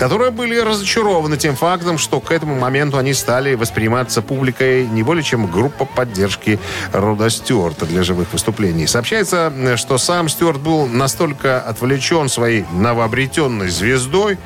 которые 0.03 0.31
были 0.31 0.59
разочарованы 0.59 1.37
тем 1.37 1.55
фактом, 1.55 1.97
что 1.97 2.19
к 2.19 2.29
этому 2.33 2.59
моменту 2.59 2.97
они 2.97 3.13
стали 3.13 3.55
восприниматься 3.55 4.21
публикой 4.21 4.85
не 4.85 5.01
более 5.01 5.23
чем 5.23 5.47
группа 5.47 5.85
поддержки 5.85 6.59
Рода 6.91 7.29
Стюарта 7.29 7.85
для 7.85 8.03
живых 8.03 8.33
выступлений. 8.33 8.85
Сообщается, 8.85 9.77
что 9.77 9.97
сам 9.97 10.27
Стюарт 10.27 10.59
был 10.59 10.87
настолько 10.87 11.61
отвлечен 11.61 12.27
своей 12.27 12.65
новообретенной 12.73 13.69
звездой, 13.69 14.37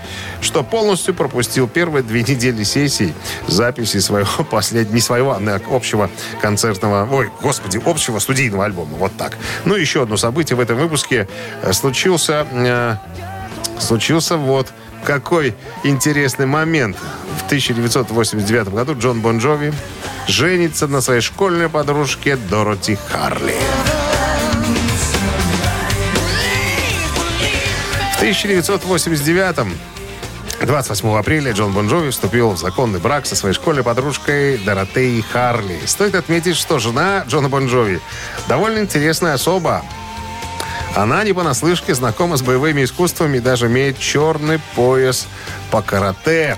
что 0.41 0.61
полностью 0.61 1.15
пропустил 1.15 1.67
первые 1.67 2.03
две 2.03 2.21
недели 2.21 2.61
сессий 2.61 3.15
записи 3.47 3.97
своего 3.97 4.43
последнего, 4.51 4.93
не 4.93 5.01
своего, 5.01 5.31
а 5.31 5.59
общего 5.71 6.11
концертного, 6.39 7.09
ой, 7.11 7.31
господи, 7.41 7.81
общего 7.83 8.19
студийного 8.19 8.65
альбома. 8.65 8.95
Вот 8.95 9.17
так. 9.17 9.35
Ну, 9.65 9.75
еще 9.75 10.03
одно 10.03 10.17
событие 10.17 10.55
в 10.55 10.59
этом 10.59 10.77
выпуске 10.77 11.27
э, 11.63 11.73
случился, 11.73 12.45
э, 12.51 12.97
случился 13.79 14.37
вот 14.37 14.67
какой 15.07 15.55
интересный 15.85 16.45
момент. 16.45 16.97
В 17.37 17.45
1989 17.45 18.73
году 18.73 18.93
Джон 18.93 19.21
Бон 19.21 19.37
Джови 19.37 19.73
женится 20.27 20.85
на 20.87 20.99
своей 20.99 21.21
школьной 21.21 21.69
подружке 21.69 22.35
Дороти 22.35 22.97
Харли. 23.09 23.55
В 28.11 28.17
1989 28.17 29.77
28 30.61 31.17
апреля 31.17 31.53
Джон 31.53 31.71
Бон 31.71 31.87
Джови 31.87 32.09
вступил 32.09 32.51
в 32.51 32.57
законный 32.57 32.99
брак 32.99 33.25
со 33.25 33.37
своей 33.37 33.55
школьной 33.55 33.83
подружкой 33.83 34.57
Доротеей 34.57 35.21
Харли. 35.21 35.79
Стоит 35.85 36.15
отметить, 36.15 36.57
что 36.57 36.79
жена 36.79 37.23
Джона 37.29 37.47
Бон 37.47 37.67
Джови 37.67 38.01
довольно 38.49 38.79
интересная 38.79 39.35
особа. 39.35 39.85
Она 40.95 41.23
не 41.23 41.33
понаслышке 41.33 41.93
знакома 41.93 42.37
с 42.37 42.41
боевыми 42.41 42.83
искусствами 42.83 43.37
и 43.37 43.41
даже 43.41 43.67
имеет 43.67 43.99
черный 43.99 44.59
пояс 44.75 45.27
по 45.71 45.81
карате. 45.81 46.57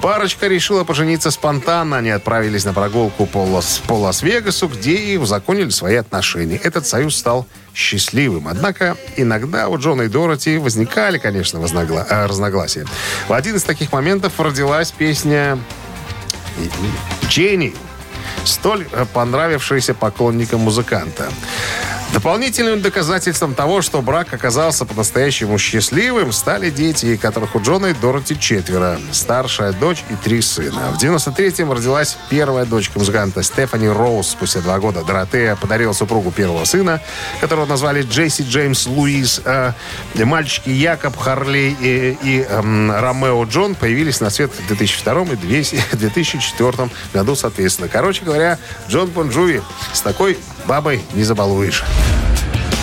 Парочка 0.00 0.46
решила 0.46 0.84
пожениться 0.84 1.30
спонтанно. 1.30 1.98
Они 1.98 2.10
отправились 2.10 2.64
на 2.64 2.72
прогулку 2.72 3.26
по, 3.26 3.38
Лас, 3.38 3.82
по 3.86 3.94
Лас-Вегасу, 3.94 4.68
где 4.68 4.94
и 4.94 5.16
узаконили 5.16 5.70
свои 5.70 5.96
отношения. 5.96 6.56
Этот 6.56 6.86
союз 6.86 7.16
стал 7.16 7.46
счастливым. 7.74 8.48
Однако 8.48 8.96
иногда 9.16 9.68
у 9.68 9.78
Джона 9.78 10.02
и 10.02 10.08
Дороти 10.08 10.58
возникали, 10.58 11.18
конечно, 11.18 11.60
вознагла... 11.60 12.06
э, 12.08 12.26
разногласия. 12.26 12.86
В 13.28 13.32
один 13.32 13.56
из 13.56 13.64
таких 13.64 13.92
моментов 13.92 14.38
родилась 14.38 14.92
песня 14.92 15.58
«Дженни», 17.28 17.74
столь 18.44 18.86
э, 18.92 19.04
понравившаяся 19.12 19.94
поклонникам 19.94 20.60
музыканта. 20.60 21.28
Дополнительным 22.14 22.80
доказательством 22.80 23.56
того, 23.56 23.82
что 23.82 24.00
брак 24.00 24.32
оказался 24.32 24.84
по-настоящему 24.84 25.58
счастливым, 25.58 26.30
стали 26.30 26.70
дети, 26.70 27.16
которых 27.16 27.56
у 27.56 27.60
Джона 27.60 27.86
и 27.86 27.92
Дороти 27.92 28.38
четверо. 28.38 29.00
Старшая 29.10 29.72
дочь 29.72 30.04
и 30.08 30.14
три 30.14 30.40
сына. 30.40 30.92
В 30.92 31.02
93-м 31.02 31.72
родилась 31.72 32.16
первая 32.30 32.66
дочка 32.66 33.00
музыканта 33.00 33.42
Стефани 33.42 33.88
Роуз. 33.88 34.28
Спустя 34.28 34.60
два 34.60 34.78
года 34.78 35.02
Доротея 35.02 35.56
подарила 35.56 35.92
супругу 35.92 36.30
первого 36.30 36.64
сына, 36.64 37.00
которого 37.40 37.66
назвали 37.66 38.02
Джесси 38.02 38.44
Джеймс 38.44 38.86
Луис. 38.86 39.40
А 39.44 39.74
мальчики 40.14 40.70
Якоб 40.70 41.16
Харлей 41.16 41.76
и, 41.80 42.16
и 42.22 42.46
эм, 42.48 42.92
Ромео 42.92 43.42
Джон 43.46 43.74
появились 43.74 44.20
на 44.20 44.30
свет 44.30 44.52
в 44.52 44.64
2002 44.68 45.22
и 45.32 45.96
2004 45.96 46.90
году, 47.12 47.34
соответственно. 47.34 47.88
Короче 47.88 48.24
говоря, 48.24 48.60
Джон 48.88 49.08
Бон 49.08 49.30
Джови 49.30 49.62
с 49.92 50.00
такой 50.00 50.38
бабой 50.66 51.02
не 51.14 51.24
забалуешь. 51.24 51.84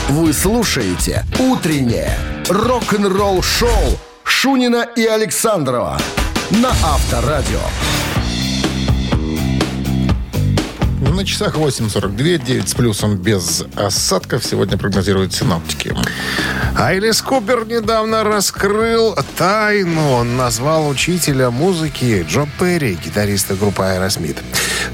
Вы 0.09 0.33
слушаете 0.33 1.25
«Утреннее 1.39 2.17
рок-н-ролл-шоу» 2.49 3.99
Шунина 4.23 4.87
и 4.95 5.05
Александрова 5.05 5.97
на 6.51 6.69
Авторадио. 6.69 7.59
На 11.21 11.27
часах 11.27 11.55
8.42, 11.55 12.43
9 12.43 12.69
с 12.69 12.73
плюсом 12.73 13.15
без 13.15 13.63
осадков. 13.75 14.43
Сегодня 14.43 14.75
прогнозируют 14.75 15.31
синоптики. 15.35 15.95
Элис 16.75 17.21
Купер 17.21 17.67
недавно 17.67 18.23
раскрыл 18.23 19.15
тайну. 19.37 20.13
Он 20.13 20.35
назвал 20.35 20.89
учителя 20.89 21.51
музыки 21.51 22.25
Джо 22.27 22.47
Перри, 22.59 22.95
гитариста 22.95 23.53
группы 23.53 23.83
Аэросмит. 23.83 24.37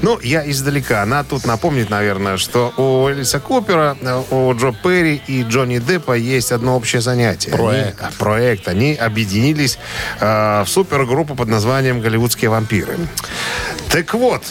Ну, 0.02 0.20
я 0.22 0.48
издалека. 0.50 1.02
Она 1.02 1.24
тут 1.24 1.46
напомнит, 1.46 1.88
наверное, 1.88 2.36
что 2.36 2.74
у 2.76 3.06
Элиса 3.06 3.40
Купера, 3.40 3.96
у 4.30 4.52
Джо 4.52 4.72
Перри 4.72 5.22
и 5.28 5.44
Джонни 5.44 5.78
Деппа 5.78 6.12
есть 6.12 6.52
одно 6.52 6.76
общее 6.76 7.00
занятие. 7.00 7.52
Проект. 7.52 8.02
Они, 8.02 8.12
проект. 8.18 8.68
Они 8.68 8.94
объединились 8.94 9.78
э, 10.20 10.62
в 10.62 10.68
супергруппу 10.68 11.34
под 11.34 11.48
названием 11.48 12.02
«Голливудские 12.02 12.50
вампиры». 12.50 12.98
Так 13.88 14.12
вот, 14.12 14.42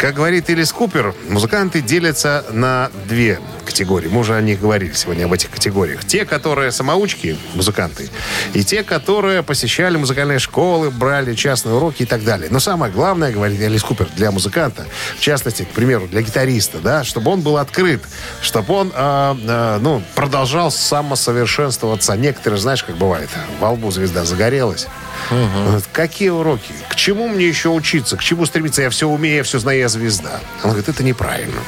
Как 0.00 0.14
говорит 0.14 0.50
Элис 0.50 0.72
Купер, 0.72 1.14
музыканты 1.28 1.80
делятся 1.80 2.44
на 2.52 2.90
две 3.08 3.40
категории. 3.64 4.08
Мы 4.08 4.20
уже 4.20 4.34
о 4.34 4.40
них 4.40 4.60
говорили 4.60 4.92
сегодня, 4.92 5.24
об 5.24 5.32
этих 5.32 5.50
категориях. 5.50 6.04
Те, 6.04 6.24
которые 6.24 6.70
самоучки, 6.70 7.36
музыканты, 7.54 8.08
и 8.54 8.62
те, 8.62 8.82
которые 8.82 9.42
посещали 9.42 9.96
музыкальные 9.96 10.38
школы, 10.38 10.90
брали 10.90 11.34
частные 11.34 11.74
уроки 11.74 12.02
и 12.02 12.06
так 12.06 12.24
далее. 12.24 12.48
Но 12.50 12.60
самое 12.60 12.92
главное, 12.92 13.32
говорит 13.32 13.60
Элис 13.60 13.82
Купер, 13.82 14.08
для 14.16 14.30
музыканта, 14.30 14.86
в 15.16 15.20
частности, 15.20 15.64
к 15.64 15.70
примеру, 15.70 16.06
для 16.08 16.22
гитариста, 16.22 16.78
да, 16.78 17.04
чтобы 17.04 17.30
он 17.30 17.40
был 17.40 17.56
открыт, 17.56 18.02
чтобы 18.40 18.74
он, 18.74 18.92
э, 18.94 19.36
э, 19.46 19.78
ну, 19.80 20.02
продолжал 20.14 20.70
самосовершенствоваться. 20.70 22.16
Некоторые, 22.16 22.60
знаешь, 22.60 22.84
как 22.84 22.96
бывает, 22.96 23.28
во 23.60 23.70
лбу 23.72 23.90
звезда 23.90 24.24
загорелась. 24.24 24.86
Вот 25.30 25.84
Какие 25.92 26.30
уроки? 26.30 26.72
К 26.88 26.94
чему 26.94 27.28
мне 27.28 27.46
еще 27.46 27.68
учиться? 27.68 28.16
К 28.16 28.22
чему 28.22 28.46
стремиться? 28.46 28.82
Я 28.82 28.90
все 28.90 29.08
умею, 29.08 29.36
я 29.36 29.42
все 29.42 29.58
знаю, 29.58 29.78
я 29.78 29.88
звезда. 29.88 30.40
Он 30.62 30.70
говорит, 30.70 30.88
это 30.88 31.02
неправильно. 31.02 31.60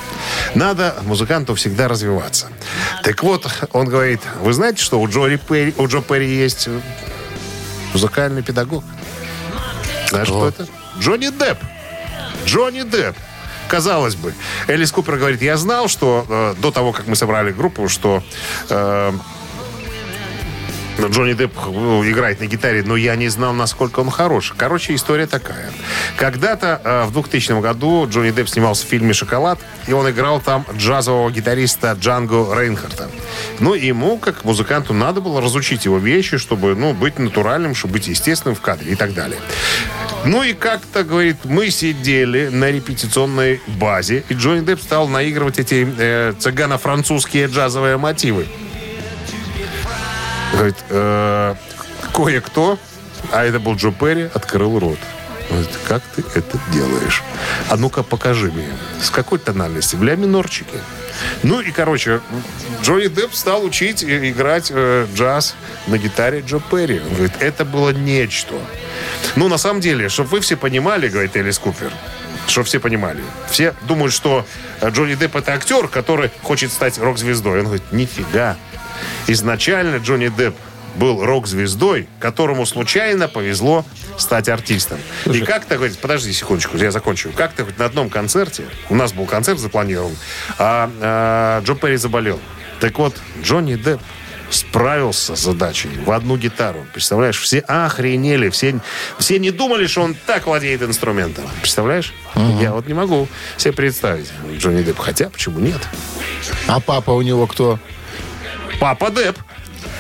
Надо 0.55 0.97
музыканту 1.03 1.55
всегда 1.55 1.89
развиваться. 1.89 2.49
Так 3.03 3.23
вот, 3.23 3.47
он 3.73 3.89
говорит, 3.89 4.21
вы 4.41 4.53
знаете, 4.53 4.83
что 4.83 5.01
у, 5.01 5.09
Джо 5.09 5.37
Перри, 5.39 5.75
у 5.77 5.87
Джо 5.87 6.01
Перри 6.01 6.29
есть 6.29 6.69
музыкальный 7.93 8.43
педагог? 8.43 8.85
Знаешь, 10.09 10.29
кто 10.29 10.49
это? 10.49 10.67
Джонни 10.99 11.29
Депп. 11.29 11.59
Джонни 12.45 12.83
Депп. 12.83 13.17
Казалось 13.69 14.15
бы. 14.15 14.35
Элис 14.67 14.91
Купер 14.93 15.17
говорит, 15.17 15.43
я 15.43 15.57
знал, 15.59 15.89
что 15.89 16.25
э, 16.29 16.55
до 16.59 16.71
того, 16.71 16.93
как 16.93 17.07
мы 17.07 17.17
собрали 17.17 17.53
группу, 17.53 17.89
что 17.89 18.23
э, 18.71 19.13
Джонни 21.07 21.35
Депп 21.35 21.53
ну, 21.67 22.09
играет 22.09 22.41
на 22.41 22.47
гитаре, 22.47 22.83
но 22.85 22.97
я 22.97 23.17
не 23.17 23.29
знал, 23.29 23.53
насколько 23.53 24.01
он 24.01 24.11
хорош. 24.11 24.53
Короче, 24.57 24.95
история 24.95 25.27
такая. 25.27 25.71
Когда-то 26.17 26.81
э, 26.83 27.05
в 27.05 27.13
2000 27.13 27.61
году 27.61 28.09
Джонни 28.09 28.31
Депп 28.31 28.49
снимался 28.49 28.85
в 28.85 28.89
фильме 28.89 29.13
«Шоколад», 29.13 29.59
и 29.87 29.93
он 29.93 30.11
играл 30.11 30.41
там 30.41 30.65
джазового 30.77 31.31
гитариста 31.31 31.97
Джанго 31.99 32.55
Рейнхарта. 32.55 33.09
Ну, 33.61 33.75
ему, 33.75 34.19
как 34.19 34.45
музыканту, 34.45 34.93
надо 34.93 35.21
было 35.21 35.41
разучить 35.41 35.85
его 35.85 35.99
вещи, 35.99 36.39
чтобы, 36.39 36.75
ну, 36.75 36.93
быть 36.95 37.19
натуральным, 37.19 37.75
чтобы 37.75 37.95
быть 37.95 38.09
естественным 38.09 38.57
в 38.57 38.61
кадре 38.61 38.93
и 38.93 38.95
так 38.95 39.15
далее. 39.15 39.39
Ну 40.25 40.43
и 40.43 40.53
как-то, 40.53 41.05
говорит, 41.05 41.37
мы 41.45 41.71
сидели 41.71 42.49
на 42.49 42.71
репетиционной 42.71 43.61
базе, 43.67 44.25
и 44.29 44.35
Джонни 44.35 44.65
Депп 44.65 44.81
стал 44.83 45.09
наигрывать 45.09 45.59
эти 45.59 45.87
э, 45.99 46.33
цыгано-французские 46.39 47.47
джазовые 47.47 47.97
мотивы. 47.97 48.47
Говорит, 50.59 50.77
«Э, 50.91 51.55
кое-кто, 52.13 52.81
а 53.31 53.45
это 53.45 53.61
был 53.61 53.77
Джо 53.77 53.93
Перри, 53.93 54.29
открыл 54.35 54.81
рот. 54.81 54.99
Говорит, 55.49 55.71
как 55.87 56.03
ты 56.17 56.25
это 56.35 56.59
делаешь? 56.73 57.23
А 57.69 57.77
ну-ка 57.77 58.03
покажи 58.03 58.51
мне. 58.51 58.67
С 59.01 59.11
какой 59.11 59.39
тональности? 59.39 59.95
В 59.95 60.03
ля 60.03 60.17
минорчике. 60.17 60.81
Ну 61.45 61.61
и, 61.61 61.71
короче, 61.71 62.21
Джонни 62.83 63.07
Депп 63.07 63.35
стал 63.35 63.65
учить 63.65 64.03
играть 64.03 64.73
э, 64.75 65.07
джаз 65.15 65.55
на 65.87 65.97
гитаре 65.97 66.41
Джо 66.41 66.59
Перри. 66.59 67.01
Он 67.01 67.15
говорит, 67.15 67.35
это 67.39 67.65
было 67.65 67.91
нечто. 67.91 68.55
Ну, 69.37 69.47
на 69.47 69.59
самом 69.59 69.81
деле, 69.81 70.09
чтобы 70.09 70.31
вы 70.31 70.41
все 70.41 70.57
понимали, 70.57 71.09
говорит 71.09 71.37
Элис 71.37 71.61
Купер, 71.61 71.93
чтобы 72.49 72.67
все 72.67 72.81
понимали. 72.81 73.23
Все 73.49 73.75
думают, 73.83 74.13
что 74.13 74.45
э, 74.81 74.91
Джонни 74.91 75.15
Депп 75.15 75.37
это 75.37 75.53
актер, 75.53 75.87
который 75.87 76.33
хочет 76.43 76.73
стать 76.73 76.99
рок-звездой. 76.99 77.61
Он 77.61 77.67
говорит, 77.67 77.93
нифига. 77.93 78.57
Изначально 79.27 79.97
Джонни 79.97 80.29
Депп 80.29 80.55
был 80.97 81.25
рок-звездой, 81.25 82.09
которому 82.19 82.67
случайно 82.67 83.29
повезло 83.29 83.85
стать 84.17 84.49
артистом. 84.49 84.99
И 85.27 85.41
как-то, 85.41 85.77
говорит, 85.77 85.99
подожди 85.99 86.33
секундочку, 86.33 86.77
я 86.77 86.91
закончу. 86.91 87.31
Как-то 87.35 87.65
хоть 87.65 87.79
на 87.79 87.85
одном 87.85 88.11
концерте, 88.11 88.65
у 88.89 88.95
нас 88.95 89.13
был 89.13 89.27
концерт 89.27 89.59
запланирован, 89.59 90.17
а, 90.59 90.91
а, 91.01 91.63
Джо 91.63 91.75
Перри 91.75 91.97
заболел. 91.97 92.41
Так 92.81 92.99
вот, 92.99 93.15
Джонни 93.43 93.77
Депп 93.77 94.01
справился 94.51 95.37
с 95.37 95.41
задачей 95.41 95.91
в 96.05 96.11
одну 96.11 96.37
гитару. 96.37 96.87
Представляешь, 96.93 97.39
все 97.39 97.59
охренели, 97.61 98.49
все, 98.49 98.81
все 99.19 99.39
не 99.39 99.51
думали, 99.51 99.87
что 99.87 100.03
он 100.03 100.15
так 100.15 100.47
владеет 100.47 100.83
инструментом. 100.83 101.45
Представляешь? 101.61 102.15
Я 102.61 102.73
вот 102.73 102.87
не 102.87 102.95
могу 102.95 103.29
себе 103.57 103.73
представить 103.73 104.31
Джонни 104.57 104.83
Депп. 104.83 104.99
Хотя, 104.99 105.29
почему 105.29 105.59
нет? 105.59 105.81
А 106.67 106.81
папа 106.81 107.11
у 107.11 107.23
него 107.23 107.47
кто? 107.47 107.79
Папа 108.81 109.11
Депп. 109.11 109.39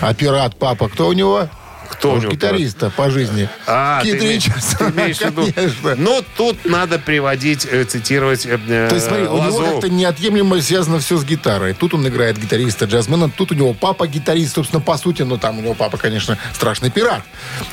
А 0.00 0.14
пират 0.14 0.56
папа 0.56 0.88
кто 0.88 1.08
у 1.08 1.12
него? 1.12 1.48
Кто 1.90 2.12
у 2.12 2.18
него 2.18 2.30
гитариста 2.30 2.90
по 2.90 3.10
жизни. 3.10 3.48
А, 3.66 4.02
Кит 4.02 4.20
ты, 4.20 4.34
Ричардс. 4.34 4.76
ты 4.76 4.84
имеешь 4.84 5.16
в 5.16 5.22
виду? 5.22 5.52
Конечно. 5.52 5.94
Ну, 5.96 6.22
тут 6.36 6.64
надо 6.66 6.98
приводить, 6.98 7.66
э, 7.68 7.84
цитировать 7.84 8.44
э, 8.46 8.58
То 8.88 8.94
есть, 8.94 9.06
смотри, 9.06 9.26
у 9.26 9.42
него 9.42 9.58
как-то 9.58 9.88
неотъемлемо 9.88 10.60
связано 10.60 10.98
все 11.00 11.16
с 11.16 11.24
гитарой. 11.24 11.72
Тут 11.72 11.94
он 11.94 12.06
играет 12.06 12.38
гитариста, 12.38 12.84
джазмена, 12.84 13.30
тут 13.30 13.52
у 13.52 13.54
него 13.54 13.72
папа 13.72 14.06
гитарист, 14.06 14.54
собственно, 14.54 14.82
по 14.82 14.96
сути, 14.98 15.22
но 15.22 15.38
там 15.38 15.58
у 15.58 15.62
него 15.62 15.74
папа, 15.74 15.96
конечно, 15.96 16.36
страшный 16.54 16.90
пират. 16.90 17.22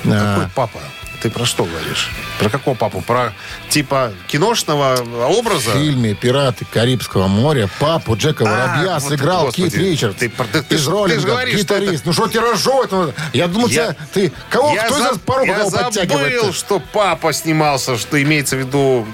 Какой 0.03 0.15
А, 0.17 0.49
папа? 0.55 0.79
Ты 1.25 1.31
про 1.31 1.43
что 1.43 1.63
говоришь? 1.63 2.11
Про 2.37 2.49
какого 2.49 2.75
папу? 2.75 3.01
Про 3.01 3.33
типа 3.69 4.13
киношного 4.27 4.95
образа? 5.27 5.71
В 5.71 5.73
фильме 5.73 6.13
«Пираты 6.13 6.65
Карибского 6.71 7.25
моря» 7.25 7.67
папу 7.79 8.15
Джека 8.15 8.43
Воробья 8.43 8.97
А, 8.97 8.99
сыграл 8.99 9.51
Кит 9.51 9.73
Ричардс. 9.73 10.19
ты 10.19 10.29
ты- 10.29 10.61
ты 10.61 10.75
из 10.75 10.85
ты 10.85 10.91
роллинга, 10.91 11.25
говоришь, 11.25 11.55
гитарист. 11.59 12.05
Ну 12.05 12.13
что 12.13 12.27
ты 12.27 12.39
разжевывать? 12.39 13.15
Я 13.33 13.47
думал, 13.47 13.69
Я- 13.69 13.93
тебя- 13.93 13.95
ты... 14.13 14.31
Кого? 14.51 14.75
я 14.75 14.83
кто 14.83 14.99
за- 14.99 15.09
из 15.13 15.17
порога 15.17 15.47
я 15.47 15.57
кого 15.57 15.69
забыл, 15.71 16.53
что 16.53 16.79
папа 16.93 17.33
снимался, 17.33 17.97
что 17.97 18.21
имеется 18.21 18.55
в 18.55 18.59
виду... 18.59 19.07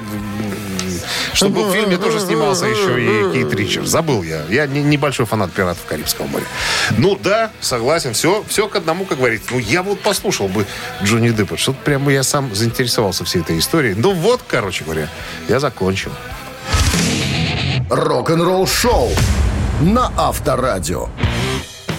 Чтобы 1.33 1.63
в 1.69 1.73
фильме 1.73 1.97
тоже 1.97 2.19
снимался 2.19 2.65
еще 2.65 3.01
и 3.01 3.33
Кейт 3.33 3.53
Ричардс. 3.53 3.89
Забыл 3.89 4.23
я. 4.23 4.43
Я 4.49 4.67
не- 4.67 4.83
небольшой 4.83 5.25
фанат 5.25 5.51
«Пиратов 5.51 5.85
Карибского 5.85 6.27
моря». 6.27 6.45
Ну 6.97 7.17
да, 7.21 7.51
согласен. 7.59 8.13
Все, 8.13 8.43
все 8.47 8.67
к 8.67 8.75
одному, 8.75 9.05
как 9.05 9.17
говорится. 9.17 9.49
Ну 9.51 9.59
я 9.59 9.83
вот 9.83 9.99
послушал 10.01 10.47
бы 10.47 10.65
Джонни 11.03 11.29
Деппа. 11.29 11.57
Что-то 11.57 11.79
прямо 11.83 12.11
я 12.11 12.23
сам 12.23 12.53
заинтересовался 12.53 13.25
всей 13.25 13.41
этой 13.41 13.57
историей. 13.59 13.95
Ну 13.95 14.13
вот, 14.13 14.41
короче 14.47 14.83
говоря, 14.83 15.09
я 15.47 15.59
закончил. 15.59 16.11
Рок-н-ролл 17.89 18.67
шоу 18.67 19.09
на 19.81 20.11
Авторадио. 20.17 21.09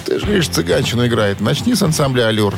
Ты 0.06 0.18
же, 0.18 0.26
видишь, 0.26 0.48
цыганщину 0.48 1.06
играет. 1.06 1.40
Начни 1.40 1.74
с 1.74 1.82
ансамбля 1.82 2.28
«Аллюр». 2.28 2.54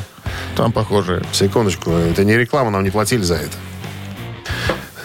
Там 0.56 0.72
похоже. 0.72 1.24
Секундочку, 1.32 1.90
это 1.90 2.24
не 2.24 2.36
реклама, 2.36 2.70
нам 2.70 2.84
не 2.84 2.90
платили 2.90 3.22
за 3.22 3.34
это. 3.36 3.56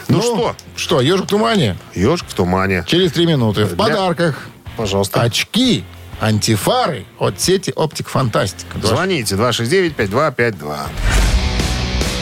Ну, 0.09 0.21
что? 0.21 0.55
Что, 0.75 1.01
«Ежик 1.01 1.25
в 1.25 1.29
тумане»? 1.29 1.77
Ежик 1.93 2.27
в 2.27 2.33
тумане. 2.33 2.83
Через 2.87 3.11
три 3.11 3.25
минуты. 3.27 3.65
В 3.65 3.75
Для- 3.75 3.77
подарках. 3.77 4.49
Пожалуйста. 4.75 5.21
Очки 5.21 5.83
антифары 6.19 7.05
от 7.19 7.39
сети 7.39 7.71
«Оптик 7.75 8.09
Фантастика». 8.09 8.79
Звоните 8.81 9.35
269-5252. 9.35 10.77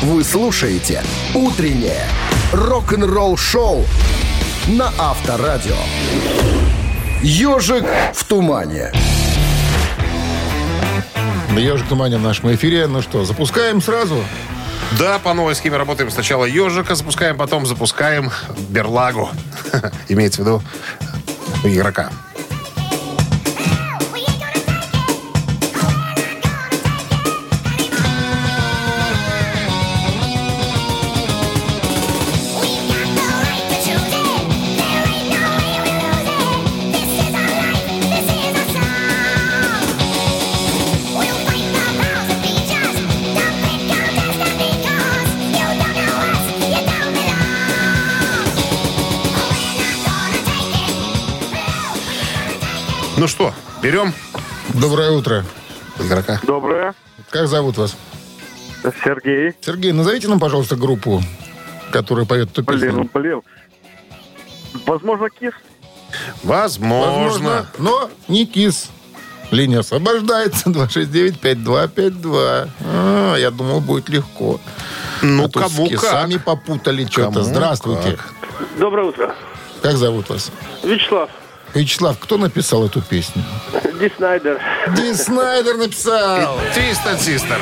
Вы 0.01 0.23
слушаете 0.23 1.01
«Утреннее 1.33 2.03
рок-н-ролл-шоу» 2.51 3.85
на 4.67 4.91
Авторадио. 4.97 5.75
«Ежик 7.23 7.85
в 8.13 8.23
тумане». 8.25 8.91
«Ежик 11.57 11.85
в 11.85 11.89
тумане» 11.89 12.17
в 12.17 12.21
нашем 12.21 12.53
эфире. 12.53 12.85
Ну 12.87 13.01
что, 13.01 13.25
запускаем 13.25 13.81
сразу? 13.81 14.23
Да, 14.97 15.19
по 15.19 15.33
новой 15.33 15.55
схеме 15.55 15.77
работаем. 15.77 16.09
Сначала 16.09 16.45
ежика 16.45 16.95
запускаем, 16.95 17.37
потом 17.37 17.65
запускаем 17.65 18.31
берлагу. 18.69 19.29
Имеется 20.07 20.41
в 20.41 20.45
виду 20.45 20.63
игрока. 21.63 22.11
Берем 53.87 54.13
Доброе 54.73 55.11
утро. 55.11 55.45
игрока. 55.97 56.41
Доброе. 56.43 56.93
Как 57.29 57.47
зовут 57.47 57.77
вас? 57.77 57.95
Сергей. 59.01 59.53
Сергей, 59.61 59.93
назовите 59.93 60.27
нам, 60.27 60.41
пожалуйста, 60.41 60.75
группу, 60.75 61.23
которая 61.91 62.25
поет 62.25 62.51
эту 62.51 62.63
Блин, 62.63 62.81
песню. 62.81 63.09
блин. 63.13 63.41
Возможно, 64.85 65.29
кис. 65.29 65.53
Возможно. 66.43 67.65
но 67.77 68.09
не 68.27 68.45
кис. 68.45 68.89
Линия 69.51 69.79
освобождается. 69.79 70.69
269-5252. 70.69 72.69
А, 72.85 73.35
я 73.37 73.51
думал, 73.51 73.79
будет 73.79 74.09
легко. 74.09 74.59
Ну, 75.21 75.45
А 75.45 75.49
кому 75.49 75.87
как. 75.87 76.01
кисами 76.01 76.35
попутали 76.35 77.05
что-то. 77.05 77.41
Здравствуйте. 77.43 78.17
как. 78.17 78.33
Доброе 78.77 79.05
утро. 79.07 79.33
Как 79.81 79.95
зовут 79.95 80.27
вас? 80.29 80.51
Вячеслав. 80.83 81.29
Вячеслав, 81.77 82.17
кто 82.19 82.37
написал 82.37 82.85
эту 82.85 83.01
песню? 83.01 83.43
Ди 83.99 84.11
Снайдер. 84.15 84.59
Ди 84.95 85.13
Снайдер 85.13 85.77
написал. 85.77 86.57
Твистед 86.73 87.21
Систер. 87.21 87.59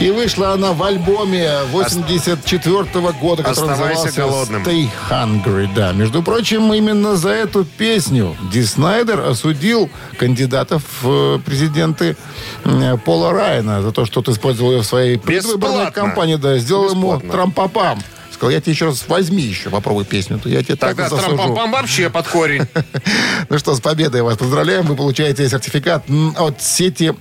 И 0.00 0.10
вышла 0.10 0.52
она 0.52 0.72
в 0.72 0.82
альбоме 0.82 1.50
84 1.72 2.84
года, 3.20 3.42
который 3.42 3.70
Оставайся 3.70 4.06
назывался 4.06 4.20
голодным. 4.20 4.62
Stay 4.62 4.88
Hungry. 5.10 5.68
Да, 5.74 5.92
между 5.92 6.22
прочим, 6.22 6.72
именно 6.72 7.16
за 7.16 7.30
эту 7.30 7.64
песню 7.64 8.34
Ди 8.50 8.62
Снайдер 8.62 9.20
осудил 9.20 9.90
кандидатов 10.18 10.82
в 11.02 11.38
президенты 11.40 12.16
э, 12.64 12.96
Пола 13.04 13.32
Райана 13.32 13.82
за 13.82 13.92
то, 13.92 14.06
что 14.06 14.22
тот 14.22 14.34
использовал 14.34 14.72
ее 14.72 14.80
в 14.80 14.86
своей 14.86 15.18
предвыборной 15.18 15.92
кампании. 15.92 16.36
Да, 16.36 16.56
сделал 16.56 16.90
ему 16.90 17.12
Бесплатно. 17.12 17.30
трампапам. 17.32 17.98
Сказал, 18.32 18.50
я 18.50 18.60
тебе 18.60 18.72
еще 18.72 18.86
раз 18.86 19.04
возьми 19.08 19.42
еще, 19.42 19.70
попробуй 19.70 20.04
песню, 20.04 20.38
то 20.38 20.48
я 20.48 20.62
тебе 20.62 20.76
Тогда 20.76 21.08
так 21.08 21.18
засужу. 21.18 21.36
трампам 21.36 21.72
вообще 21.72 22.10
под 22.10 22.26
корень. 22.28 22.66
Ну 23.48 23.58
что, 23.58 23.74
с 23.74 23.80
победой 23.80 24.22
вас 24.22 24.36
поздравляем. 24.36 24.86
Вы 24.86 24.94
получаете 24.94 25.48
сертификат 25.48 26.04
от 26.36 26.62
сети... 26.62 27.14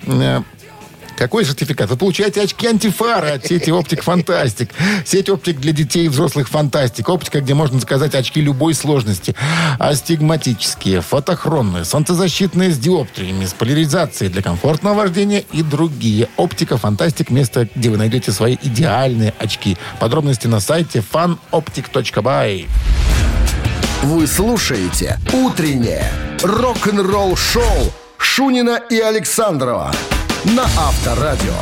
Какой 1.20 1.44
сертификат? 1.44 1.90
Вы 1.90 1.98
получаете 1.98 2.42
очки 2.42 2.66
антифары 2.66 3.32
от 3.32 3.46
сети 3.46 3.72
Оптик 3.72 4.04
Фантастик. 4.04 4.70
Сеть 5.06 5.30
оптик 5.30 5.60
для 5.60 5.74
детей 5.74 6.06
и 6.06 6.08
взрослых 6.08 6.48
Фантастик. 6.48 7.10
Оптика, 7.10 7.42
где 7.42 7.54
можно 7.54 7.78
заказать 7.78 8.16
очки 8.16 8.40
любой 8.40 8.74
сложности. 8.74 9.36
Астигматические, 9.80 11.02
фотохронные, 11.02 11.84
солнцезащитные 11.84 12.72
с 12.72 12.78
диоптриями, 12.78 13.46
с 13.46 13.52
поляризацией 13.52 14.32
для 14.32 14.42
комфортного 14.42 14.94
вождения 14.94 15.44
и 15.52 15.62
другие. 15.62 16.30
Оптика 16.38 16.78
Фантастик. 16.78 17.32
Место, 17.32 17.68
где 17.76 17.90
вы 17.90 17.98
найдете 17.98 18.32
свои 18.32 18.56
идеальные 18.62 19.34
очки. 19.38 19.76
Подробности 20.00 20.48
на 20.48 20.62
сайте 20.62 21.04
fanoptic.by. 21.12 22.70
Вы 24.04 24.26
слушаете 24.26 25.20
«Утреннее 25.34 26.10
рок-н-ролл-шоу» 26.42 27.92
Шунина 28.18 28.80
и 28.90 28.98
Александрова 29.00 29.92
на 30.46 30.64
Авторадио. 30.64 31.54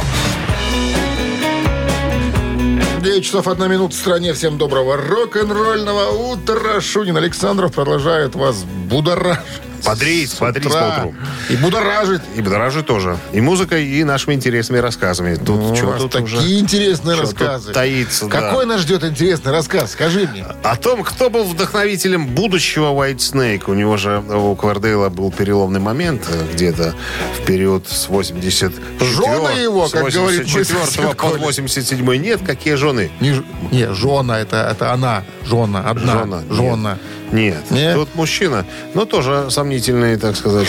9 3.02 3.24
часов 3.24 3.48
1 3.48 3.72
минута 3.72 3.96
в 3.96 3.98
стране. 3.98 4.34
Всем 4.34 4.58
доброго 4.58 4.98
рок-н-ролльного 4.98 6.32
утра. 6.32 6.82
Шунин 6.82 7.18
Александров 7.18 7.74
продолжает 7.74 8.36
вас 8.36 8.64
будоражить. 8.64 9.42
Бодрить, 9.86 10.32
с 10.32 10.36
бодрить 10.40 10.66
утра. 10.66 10.82
по 10.82 10.98
утру. 11.08 11.16
И 11.50 11.56
будоражить. 11.56 12.22
И 12.36 12.42
Будоражи 12.42 12.84
тоже. 12.84 13.18
И 13.34 13.42
музыкой, 13.42 13.86
и 13.86 14.04
нашими 14.04 14.34
интересными 14.34 14.80
рассказами. 14.80 15.36
Тут 15.36 15.72
У 15.72 15.76
что 15.76 15.98
тут 15.98 16.12
такие 16.12 16.38
уже... 16.38 16.60
интересные 16.60 17.16
что 17.16 17.28
тут 17.28 17.40
рассказы. 17.42 17.74
таится, 17.74 18.28
да. 18.28 18.42
Какой 18.42 18.66
нас 18.66 18.82
ждет 18.82 19.04
интересный 19.04 19.52
рассказ? 19.52 19.92
Скажи 19.92 20.28
мне. 20.28 20.46
О 20.64 20.76
том, 20.76 21.04
кто 21.04 21.30
был 21.30 21.44
вдохновителем 21.44 22.28
будущего 22.28 22.92
White 22.94 23.18
Snake. 23.18 23.64
У 23.68 23.74
него 23.74 23.98
же, 23.98 24.20
у 24.30 24.56
Квардейла 24.56 25.10
был 25.10 25.32
переломный 25.32 25.80
момент 25.80 26.24
э, 26.30 26.54
где-то 26.54 26.94
в 27.40 27.46
период 27.46 27.88
с 27.88 28.08
84 28.08 28.72
Жены 29.00 29.60
его, 29.60 29.88
как 29.90 30.12
говорит 30.12 30.16
мой 30.18 30.34
84 30.64 30.66
сосед 30.86 31.06
по 31.08 31.14
Коля. 31.14 31.38
87 31.40 32.16
Нет, 32.18 32.42
какие 32.46 32.76
жены? 32.76 33.12
Не, 33.20 33.42
не 33.72 33.94
жена, 33.94 34.40
это, 34.40 34.58
это 34.72 34.92
она. 34.92 35.24
Жена, 35.46 35.82
одна. 35.90 36.20
Жена. 36.24 36.42
Жена. 36.50 36.98
Нет. 37.32 37.70
Нет? 37.70 37.96
Тут 37.96 38.16
мужчина. 38.16 38.66
Но 38.94 39.06
тоже 39.06 39.48
сомнительные, 39.50 40.18
так 40.18 40.36
сказать, 40.36 40.68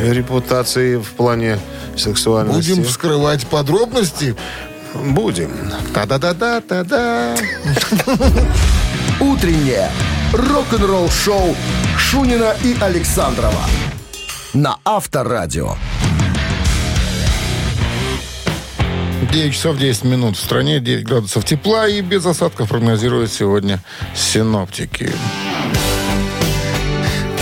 репутации 0.00 0.96
в 0.96 1.10
плане 1.12 1.58
сексуальности. 1.96 2.70
Будем 2.70 2.84
вскрывать 2.84 3.46
подробности. 3.46 4.36
Будем. 4.94 5.50
Та-да-да-да-та-да. 5.94 7.36
«Утреннее 9.20 9.90
рок-н-ролл-шоу» 10.32 11.54
Шунина 11.96 12.54
и 12.64 12.76
Александрова 12.80 13.66
на 14.54 14.78
Авторадио. 14.84 15.74
9 19.20 19.52
часов 19.52 19.76
10 19.76 20.04
минут 20.04 20.36
в 20.36 20.40
стране, 20.40 20.80
9 20.80 21.04
градусов 21.04 21.44
тепла 21.44 21.88
и 21.88 22.00
без 22.00 22.24
осадков 22.24 22.68
прогнозируют 22.68 23.30
сегодня 23.30 23.80
синоптики. 24.14 25.12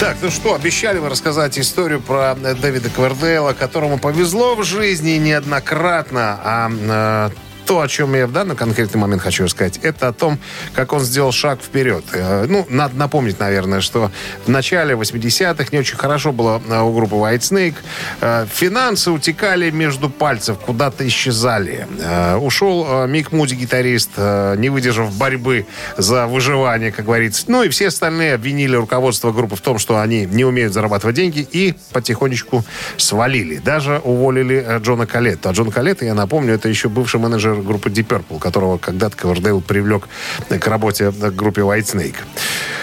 Так, 0.01 0.17
ну 0.23 0.31
что, 0.31 0.55
обещали 0.55 0.99
вы 0.99 1.09
рассказать 1.09 1.59
историю 1.59 2.01
про 2.01 2.35
Дэвида 2.35 2.89
Квердейла, 2.91 3.53
которому 3.53 3.99
повезло 3.99 4.55
в 4.55 4.63
жизни 4.63 5.13
неоднократно, 5.13 6.39
а 6.45 6.71
э, 6.71 7.31
то, 7.69 7.83
о 7.83 7.89
чем 7.89 8.15
я 8.15 8.27
в 8.27 8.33
данный 8.33 8.57
конкретный 8.57 8.99
момент 8.99 9.21
хочу 9.21 9.47
сказать, 9.47 9.79
это 9.83 10.09
о 10.09 10.15
том, 10.15 10.39
как 10.73 10.95
он 10.95 11.01
сделал 11.01 11.33
шаг 11.33 11.61
вперед. 11.61 12.03
Э, 12.15 12.47
Ну, 12.49 12.67
надо 12.71 12.97
напомнить, 12.97 13.39
наверное, 13.39 13.83
что 13.83 14.11
в 14.47 14.49
начале 14.49 14.95
80-х 14.95 15.67
не 15.71 15.79
очень 15.79 15.99
хорошо 15.99 16.33
было 16.33 16.63
э, 16.67 16.81
у 16.81 16.95
группы 16.95 17.17
White 17.17 17.41
Snake. 17.41 17.75
Э, 18.23 18.47
Финансы 18.51 19.11
утекали 19.11 19.69
между 19.71 20.09
пальцев, 20.09 20.57
куда-то 20.59 21.07
исчезали. 21.07 21.87
Ушел 22.41 23.07
Мик 23.07 23.33
Муди, 23.33 23.55
гитарист, 23.55 24.17
не 24.17 24.71
выдержав 24.71 25.15
борьбы 25.19 25.67
за 25.99 26.27
выживание, 26.27 26.91
как 26.91 27.05
говорится. 27.05 27.45
Ну 27.49 27.65
и 27.65 27.69
все 27.69 27.89
остальные 27.89 28.33
обвинили 28.33 28.77
руководство 28.77 29.31
группы 29.31 29.57
в 29.57 29.61
том, 29.61 29.79
что 29.79 30.01
они 30.01 30.25
не 30.25 30.47
умеют 30.47 30.73
зарабатывать 30.73 31.17
деньги 31.17 31.47
и 31.53 31.75
потихонечку 31.93 32.65
свалили. 32.97 33.59
Даже 33.59 34.01
уволили 34.03 34.79
Джона 34.81 35.07
Калетта. 35.07 35.51
А 35.51 35.53
Джон 35.53 35.71
Калетта, 35.71 36.07
я 36.07 36.15
напомню, 36.15 36.55
это 36.55 36.71
еще 36.71 36.89
бывший 36.89 37.21
менеджер 37.21 37.58
группы 37.63 37.91
Deep 37.91 38.07
Purple, 38.07 38.39
которого 38.39 38.79
когда-то 38.79 39.17
Ковердейл 39.17 39.61
привлек 39.61 40.09
к 40.49 40.67
работе 40.67 41.11
к 41.11 41.35
группе 41.35 41.63
White 41.63 41.95
Snake. 41.95 42.17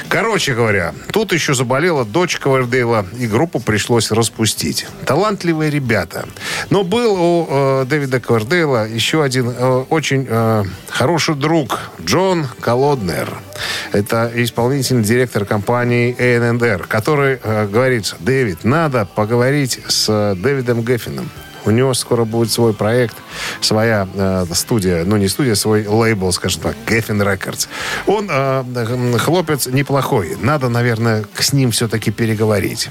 Короче 0.07 0.53
говоря, 0.53 0.93
тут 1.11 1.33
еще 1.33 1.53
заболела 1.53 2.05
дочь 2.05 2.37
Ковердейла, 2.37 3.05
и 3.17 3.27
группу 3.27 3.59
пришлось 3.59 4.11
распустить. 4.11 4.85
Талантливые 5.05 5.71
ребята. 5.71 6.25
Но 6.69 6.83
был 6.83 7.15
у 7.19 7.47
э, 7.49 7.85
Дэвида 7.85 8.19
Ковердейла 8.19 8.87
еще 8.87 9.23
один 9.23 9.49
э, 9.49 9.85
очень 9.89 10.25
э, 10.29 10.63
хороший 10.89 11.35
друг, 11.35 11.79
Джон 12.03 12.47
Колоднер. 12.61 13.29
Это 13.91 14.31
исполнительный 14.35 15.03
директор 15.03 15.45
компании 15.45 16.15
A&R, 16.17 16.85
который 16.87 17.39
э, 17.41 17.67
говорит, 17.67 18.15
Дэвид, 18.19 18.63
надо 18.63 19.05
поговорить 19.05 19.79
с 19.87 20.07
э, 20.09 20.35
Дэвидом 20.35 20.83
Геффином. 20.83 21.29
У 21.65 21.71
него 21.71 21.93
скоро 21.93 22.25
будет 22.25 22.51
свой 22.51 22.73
проект, 22.73 23.15
своя 23.61 24.07
э, 24.13 24.45
студия, 24.53 25.03
ну 25.03 25.17
не 25.17 25.27
студия, 25.27 25.55
свой 25.55 25.87
лейбл, 25.87 26.31
скажем 26.31 26.61
так, 26.61 26.75
Geffen 26.85 27.21
Records. 27.21 27.67
Он 28.07 28.29
э, 28.31 29.17
хлопец 29.17 29.67
неплохой. 29.67 30.37
Надо, 30.41 30.69
наверное, 30.69 31.25
с 31.37 31.53
ним 31.53 31.71
все-таки 31.71 32.11
переговорить. 32.11 32.89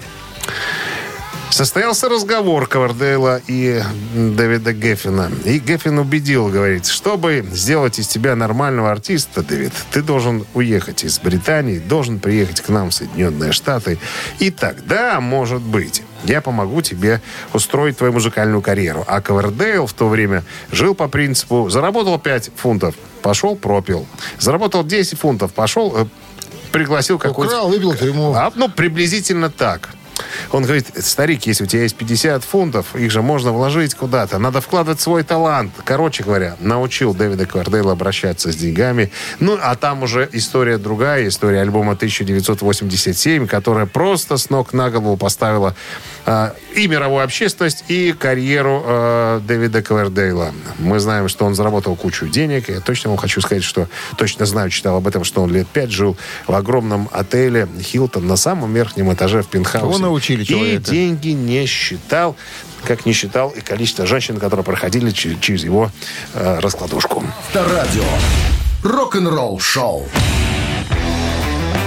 Состоялся 1.51 2.09
разговор 2.09 2.67
Ковердейла 2.67 3.41
и 3.47 3.81
Дэвида 4.15 4.73
Геффина. 4.73 5.31
И 5.45 5.59
Геффин 5.59 5.99
убедил, 5.99 6.49
говорит, 6.49 6.87
чтобы 6.87 7.45
сделать 7.53 7.99
из 7.99 8.09
тебя 8.09 8.35
нормального 8.35 8.91
артиста, 8.91 9.43
Дэвид, 9.43 9.73
ты 9.93 10.03
должен 10.03 10.45
уехать 10.55 11.05
из 11.05 11.19
Британии, 11.21 11.79
должен 11.79 12.19
приехать 12.19 12.61
к 12.61 12.69
нам 12.69 12.91
в 12.91 12.95
Соединенные 12.95 13.53
Штаты. 13.53 13.99
И 14.41 14.51
тогда, 14.51 15.21
может 15.21 15.63
быть, 15.63 16.03
я 16.25 16.41
помогу 16.41 16.83
тебе 16.83 17.21
устроить 17.53 17.99
твою 17.99 18.13
музыкальную 18.13 18.63
карьеру. 18.63 19.05
А 19.07 19.21
Ковердейл 19.21 19.87
в 19.87 19.93
то 19.93 20.09
время 20.09 20.43
жил 20.73 20.95
по 20.95 21.07
принципу, 21.07 21.69
заработал 21.71 22.19
5 22.19 22.51
фунтов, 22.57 22.97
пошел, 23.23 23.55
пропил. 23.55 24.07
Заработал 24.41 24.85
10 24.85 25.19
фунтов, 25.19 25.53
пошел, 25.53 25.95
э, 25.97 26.07
пригласил 26.73 27.19
какой-то... 27.19 27.55
Украл, 27.55 27.69
выпил 27.69 27.95
тюрьму. 27.95 28.33
А, 28.35 28.51
ну, 28.57 28.69
приблизительно 28.69 29.51
так. 29.51 29.91
Он 30.55 30.63
говорит, 30.63 30.87
старик, 31.01 31.47
если 31.47 31.65
у 31.65 31.67
тебя 31.67 31.83
есть 31.83 31.97
50 31.97 32.45
фунтов, 32.45 32.95
их 32.95 33.11
же 33.11 33.23
можно 33.23 33.51
вложить 33.51 33.97
куда-то. 33.97 34.39
Надо 34.39 34.61
вкладывать 34.61 35.01
свой 35.01 35.25
талант. 35.25 35.73
Короче 35.85 36.23
говоря, 36.23 36.57
научил 36.61 37.13
Дэвида 37.13 37.47
Квардейла 37.47 37.91
обращаться 37.91 38.53
с 38.53 38.55
деньгами. 38.55 39.11
Ну, 39.41 39.59
а 39.61 39.75
там 39.75 40.05
уже 40.05 40.29
история 40.31 40.79
другая, 40.79 41.27
история 41.27 41.61
альбома 41.61 41.95
1987, 41.95 43.49
которая 43.49 43.87
просто 43.87 44.37
с 44.37 44.49
ног 44.49 44.73
на 44.73 44.91
голову 44.91 45.17
поставила 45.17 45.75
и 46.27 46.89
мировую 46.89 47.23
общественность, 47.23 47.85
и 47.89 48.13
карьеру 48.13 48.83
э, 48.87 49.41
Дэвида 49.47 49.83
Квардейла. 49.83 50.53
Мы 50.79 50.99
знаем, 50.99 51.29
что 51.29 51.45
он 51.45 51.55
заработал 51.55 51.97
кучу 51.97 52.27
денег. 52.29 52.69
Я 52.71 52.81
точно 52.81 53.11
вам 53.11 53.19
хочу 53.19 53.41
сказать, 53.43 53.63
что 53.63 53.89
точно 54.17 54.47
знаю, 54.47 54.71
читал 54.71 54.97
об 54.97 55.07
этом, 55.07 55.25
что 55.25 55.43
он 55.43 55.53
лет 55.53 55.67
пять 55.69 55.91
жил 55.91 56.17
в 56.47 56.55
огромном 56.55 57.09
отеле 57.13 57.69
Хилтон 57.83 58.27
на 58.27 58.37
самом 58.37 58.73
верхнем 58.73 59.13
этаже 59.13 59.43
в 59.43 59.49
пентхаусе. 59.49 59.87
Кого 59.87 59.99
научили 59.99 60.43
И 60.43 60.47
человека? 60.47 60.91
деньги 60.91 61.29
не 61.29 61.67
считал, 61.67 62.37
как 62.85 63.05
не 63.07 63.13
считал 63.13 63.51
и 63.51 63.61
количество 63.61 64.07
женщин, 64.07 64.39
которые 64.39 64.65
проходили 64.65 65.11
че- 65.11 65.37
через 65.41 65.65
его 65.65 65.91
э, 66.33 66.59
раскладушку. 66.61 67.23
Авторадио. 67.49 68.03
Рок-н-ролл 68.83 69.59
шоу. 69.61 70.07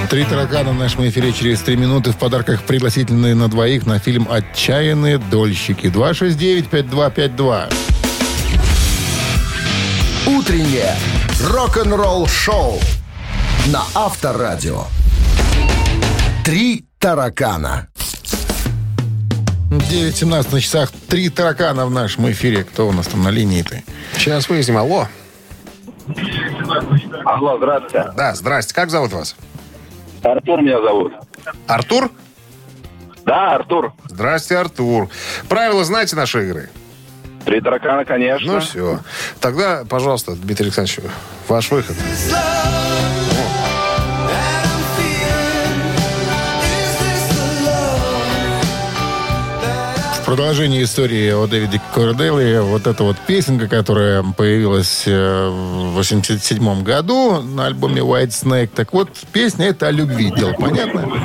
Три 0.10 0.24
таракана 0.24 0.72
в 0.72 0.76
нашем 0.76 1.06
эфире 1.10 1.34
через 1.34 1.60
три 1.60 1.76
минуты. 1.76 2.12
В 2.14 2.18
подарках 2.18 2.64
пригласительные 2.64 3.36
на 3.36 3.50
двоих 3.50 3.86
на 3.86 4.00
фильм 4.00 4.26
«Отчаянные 4.32 5.18
дольщики». 5.18 5.88
269-5252. 5.88 7.74
Утреннее 10.28 10.96
рок-н-ролл 11.44 12.26
шоу 12.28 12.80
на 13.68 13.84
Авторадио. 13.94 14.86
Три 16.46 16.86
таракана. 17.00 17.90
9.17 19.70 20.54
на 20.54 20.62
часах. 20.62 20.92
Три 21.10 21.28
таракана 21.28 21.86
в 21.86 21.92
нашем 21.92 22.32
эфире. 22.32 22.64
Кто 22.64 22.88
у 22.88 22.94
нас 22.94 23.08
там 23.08 23.24
на 23.24 23.30
линии-то? 23.30 23.82
Сейчас 24.18 24.48
выясним. 24.48 24.78
Алло. 24.78 25.10
Алло, 27.26 27.58
здравствуйте. 27.58 28.10
Да, 28.16 28.34
здрасте. 28.36 28.74
Как 28.74 28.90
зовут 28.90 29.12
вас? 29.12 29.36
Артур 30.32 30.62
меня 30.62 30.82
зовут. 30.82 31.14
Артур? 31.68 32.12
Да, 33.26 33.56
Артур. 33.56 33.94
Здрасте, 34.06 34.58
Артур. 34.58 35.10
Правила 35.50 35.84
знаете 35.84 36.16
нашей 36.16 36.46
игры? 36.50 36.70
Три 37.46 37.62
таракана, 37.62 38.04
конечно. 38.06 38.54
Ну 38.54 38.60
все. 38.60 39.00
Тогда, 39.40 39.84
пожалуйста, 39.90 40.36
Дмитрий 40.36 40.66
Александрович, 40.66 41.00
ваш 41.48 41.72
выход. 41.72 41.96
Продолжении 50.28 50.84
истории 50.84 51.32
о 51.32 51.48
Дэвиде 51.48 51.82
Корделле 51.96 52.60
вот 52.60 52.86
эта 52.86 53.02
вот 53.06 53.16
песенка, 53.18 53.70
которая 53.70 54.24
появилась 54.24 55.04
э, 55.06 55.48
в 55.50 55.94
87 55.94 56.84
году 56.84 57.42
на 57.42 57.68
альбоме 57.68 58.02
White 58.02 58.32
Snake. 58.32 58.70
Так 58.76 58.92
вот, 58.92 59.10
песня 59.32 59.68
это 59.68 59.88
о 59.88 59.92
любви, 59.92 60.34
дело 60.36 60.52
понятно? 60.52 61.24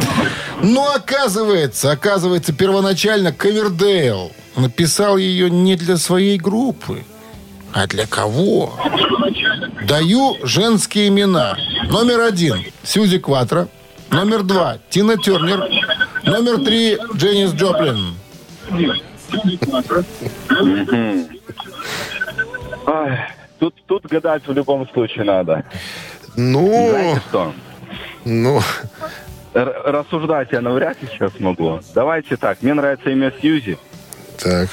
Но 0.63 0.95
оказывается, 0.95 1.91
оказывается, 1.91 2.53
первоначально 2.53 3.33
Ковердейл 3.33 4.31
написал 4.55 5.17
ее 5.17 5.51
не 5.51 5.75
для 5.75 5.97
своей 5.97 6.39
группы, 6.39 7.03
а 7.73 7.89
для 7.89 8.07
кого? 8.07 8.79
Даю 9.85 10.37
женские 10.45 11.09
имена. 11.09 11.57
Номер 11.91 12.21
один– 12.21 12.65
Сьюзи 12.85 13.19
Кватро. 13.19 13.67
Номер 14.11 14.45
два– 14.45 14.77
Тина 14.91 15.17
Тернер. 15.17 15.69
Номер 16.23 16.65
три– 16.65 16.97
Дженнис 17.17 17.53
Джоплин. 17.53 18.22
Тут, 23.59 23.75
тут 23.87 24.07
гадать 24.07 24.47
в 24.47 24.53
любом 24.53 24.89
случае 24.91 25.25
надо. 25.25 25.65
Ну, 26.37 26.89
Знаете 26.91 27.21
что? 27.29 27.53
ну, 28.25 28.61
Р- 29.55 29.83
рассуждать 29.85 30.49
я 30.53 30.61
навряд 30.61 31.01
ли 31.03 31.09
сейчас 31.13 31.33
могу. 31.39 31.81
Давайте 31.95 32.37
так, 32.37 32.61
мне 32.63 32.75
нравится 32.75 33.11
имя 33.11 33.33
Сьюзи. 33.41 33.79
так. 34.43 34.69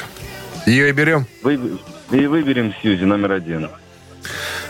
Ее 0.65 0.89
и 0.89 0.91
берем. 0.91 1.25
Вы, 1.43 1.59
и 2.11 2.27
выберем 2.27 2.73
Сьюзи 2.81 3.03
номер 3.03 3.31
один. 3.33 3.69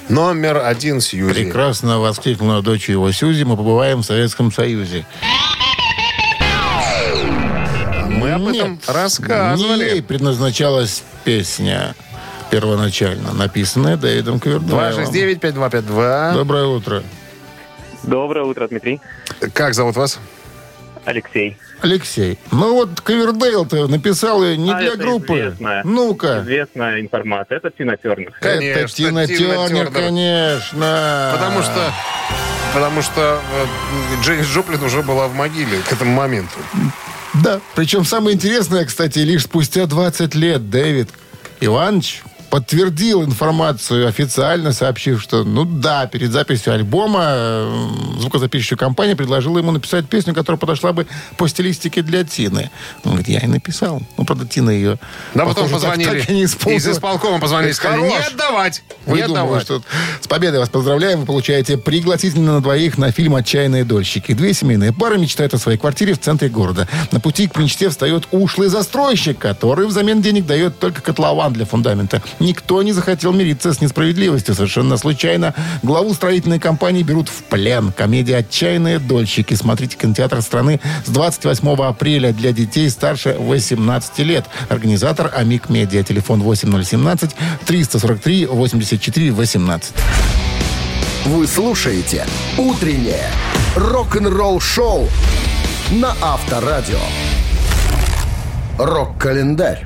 Номер 0.08 0.58
один 0.66 1.02
Сьюзи. 1.02 1.34
Прекрасно 1.34 2.00
воскликнула 2.00 2.62
дочь 2.62 2.90
его 2.90 3.12
Сьюзи. 3.12 3.44
Мы 3.44 3.56
побываем 3.58 4.00
в 4.02 4.06
Советском 4.06 4.52
Союзе. 4.52 5.06
Мы 8.38 8.50
об 8.50 8.56
этом 8.56 8.72
Нет, 8.74 8.90
рассказывали. 8.90 9.84
Не 9.86 9.90
ей 9.96 10.04
предназначалась 10.04 11.04
песня 11.24 11.96
первоначально, 12.52 13.34
написанная 13.34 13.98
Дэвидом 13.98 14.40
Ковердейлом. 14.40 14.80
269-5252. 15.04 16.34
Доброе 16.34 16.66
утро. 16.66 17.04
Доброе 18.04 18.46
утро, 18.46 18.68
Дмитрий. 18.68 19.02
Как 19.54 19.74
зовут 19.74 19.96
вас? 19.96 20.20
Алексей. 21.06 21.58
Алексей, 21.82 22.38
ну 22.52 22.74
вот 22.74 23.00
Ковердейл-то 23.02 23.88
написал 23.88 24.44
ее 24.44 24.58
не 24.58 24.72
А, 24.72 24.78
для 24.80 24.88
это 24.90 24.98
группы. 24.98 25.34
известная. 25.40 25.84
Ну-ка. 25.86 26.42
Известная 26.44 27.00
информация. 27.02 27.58
Это 27.58 27.72
Тина 27.72 27.96
Тернер. 27.98 28.34
Это 28.42 28.58
Конечно, 28.58 28.88
Тина, 28.90 29.26
Тина 29.28 29.68
Тернер, 29.68 29.88
Тернер. 29.88 29.92
конечно. 29.92 31.32
Потому 31.34 31.62
что... 31.64 31.94
Потому 32.74 33.02
что 33.02 33.40
э, 33.54 34.22
Джейнс 34.24 34.46
Джоплин 34.48 34.84
уже 34.84 35.02
была 35.02 35.28
в 35.28 35.34
могиле 35.34 35.80
к 35.88 35.92
этому 35.92 36.12
моменту. 36.14 36.60
Да. 37.36 37.60
Причем 37.76 38.06
самое 38.06 38.36
интересное, 38.36 38.86
кстати, 38.86 39.20
лишь 39.20 39.44
спустя 39.44 39.86
20 39.86 40.36
лет 40.36 40.70
Дэвид 40.70 41.10
Иванович 41.62 42.24
подтвердил 42.50 43.24
информацию 43.24 44.08
официально, 44.08 44.74
сообщив, 44.74 45.22
что, 45.22 45.44
ну 45.44 45.66
да, 45.66 46.08
перед 46.08 46.32
записью 46.32 46.74
альбома 46.74 47.26
э, 47.28 47.88
звукозаписывающая 48.20 48.78
компания 48.78 49.16
предложила 49.16 49.58
ему 49.58 49.72
написать 49.72 50.08
песню, 50.08 50.34
которая 50.34 50.58
подошла 50.58 50.94
бы 50.94 51.06
по 51.38 51.48
стилистике 51.48 52.02
для 52.02 52.24
Тины. 52.24 52.72
Он 53.04 53.12
говорит, 53.12 53.28
я 53.30 53.40
и 53.40 53.48
написал. 53.48 54.02
Ну, 54.18 54.26
правда, 54.26 54.48
Тина 54.48 54.72
ее... 54.72 54.98
Да, 55.34 55.46
потом 55.46 55.66
так- 55.66 55.74
позвонили. 55.74 56.20
так 56.22 56.30
и 56.30 56.34
не 56.34 56.46
исполнила. 56.46 56.80
Из 56.80 56.88
исполкома 56.88 57.40
позвонили 57.40 57.72
и 57.72 57.74
сказали, 57.74 58.02
не 58.02 58.18
отдавать, 58.18 58.84
не 59.06 59.14
Выдумываю, 59.14 59.58
отдавать. 59.60 59.64
что 59.64 59.84
с 60.22 60.28
победой 60.28 60.60
вас 60.60 60.70
поздравляем. 60.70 61.20
Вы 61.22 61.26
получаете 61.26 61.78
пригласительно 61.78 62.54
на 62.54 62.62
двоих 62.62 62.98
на 62.98 63.12
фильм 63.12 63.36
«Отчаянные 63.36 63.84
дольщики». 63.84 64.34
Две 64.34 64.54
семейные 64.54 64.92
пары 64.94 65.18
мечтают 65.18 65.54
о 65.54 65.58
своей 65.58 65.78
квартире 65.78 66.14
в 66.14 66.20
центре 66.20 66.50
города. 66.50 66.88
На 67.12 67.20
пути 67.20 67.48
к 67.48 67.58
мечте 67.58 67.90
встает 67.90 68.28
ушлый 68.32 68.70
застройщик, 68.70 69.38
который 69.38 69.86
взамен 69.88 70.22
денег 70.22 70.46
дает 70.46 70.80
только 70.80 71.02
котлован 71.02 71.54
для 71.54 71.66
фундамента. 71.66 72.22
Никто 72.40 72.82
не 72.84 72.94
захотел 72.94 73.34
мириться 73.34 73.74
с 73.74 73.82
несправедливостью. 73.82 74.56
Совершенно 74.56 74.98
случайно 74.98 75.54
главу 75.84 76.14
строительной 76.14 76.60
компании 76.60 77.04
берут 77.04 77.30
в 77.30 77.44
плен. 77.44 77.92
Комедия 77.92 78.38
«Отчаянные 78.38 79.00
дольщики». 79.00 79.54
Смотрите 79.54 79.98
кинотеатр 79.98 80.42
страны 80.42 80.80
с 81.06 81.10
28 81.10 81.70
апреля 81.84 82.32
для 82.32 82.52
детей 82.52 82.90
старше 82.90 83.36
18 83.38 84.20
лет. 84.20 84.46
Организатор 84.70 85.32
«Амик 85.36 85.70
Медиа». 85.70 86.04
Телефон 86.04 86.42
8017 86.42 87.32
343 87.66 88.46
84 88.46 89.32
18. 89.32 89.94
Вы 91.26 91.48
слушаете 91.48 92.26
«Утреннее 92.58 93.30
рок-н-ролл-шоу» 93.76 95.10
на 95.92 96.16
Авторадио. 96.22 97.00
Рок-календарь. 98.78 99.86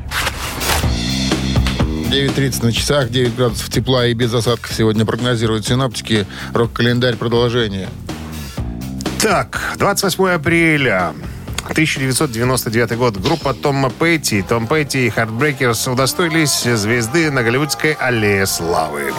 9.30 2.14 2.64
на 2.64 2.72
часах, 2.72 3.10
9 3.10 3.36
градусов 3.36 3.70
тепла 3.70 4.06
и 4.06 4.14
без 4.14 4.32
осадков 4.32 4.72
сегодня 4.72 5.04
прогнозируют 5.04 5.66
синоптики. 5.66 6.28
Рок-календарь 6.54 7.16
продолжение. 7.16 7.90
Так, 9.20 9.60
28 9.78 10.30
апреля 10.30 11.14
1999 11.64 12.98
год. 12.98 13.18
Группа 13.18 13.56
Тома 13.56 13.90
Петти, 13.90 14.44
Том 14.44 14.68
Петти 14.68 15.08
и 15.08 15.10
Heartbreakers 15.10 15.92
удостоились 15.92 16.62
звезды 16.62 17.32
на 17.32 17.42
Голливудской 17.42 17.94
аллее 17.94 18.46
славы. 18.46 19.12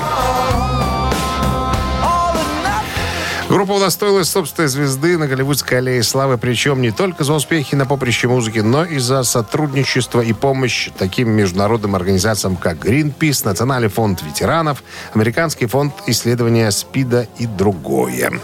Группа 3.55 3.71
удостоилась 3.71 4.29
собственной 4.31 4.67
звезды 4.67 5.17
на 5.17 5.29
Голливудской 5.29 5.79
аллее 5.79 6.03
славы, 6.03 6.39
причем 6.39 6.83
не 6.83 6.91
только 6.91 7.23
за 7.23 7.35
успехи 7.35 7.77
на 7.77 7.87
поприще 7.87 8.27
музыки, 8.27 8.59
но 8.59 8.85
и 8.85 8.99
за 8.99 9.23
сотрудничество 9.23 10.21
и 10.21 10.33
помощь 10.33 10.91
таким 10.99 11.31
международным 11.31 11.95
организациям, 11.95 12.57
как 12.57 12.85
Greenpeace, 12.85 13.45
Национальный 13.45 13.87
фонд 13.87 14.25
ветеранов, 14.25 14.83
Американский 15.13 15.67
фонд 15.67 15.95
исследования 16.09 16.69
СПИДа 16.73 17.29
и 17.39 17.47
другое. 17.47 18.41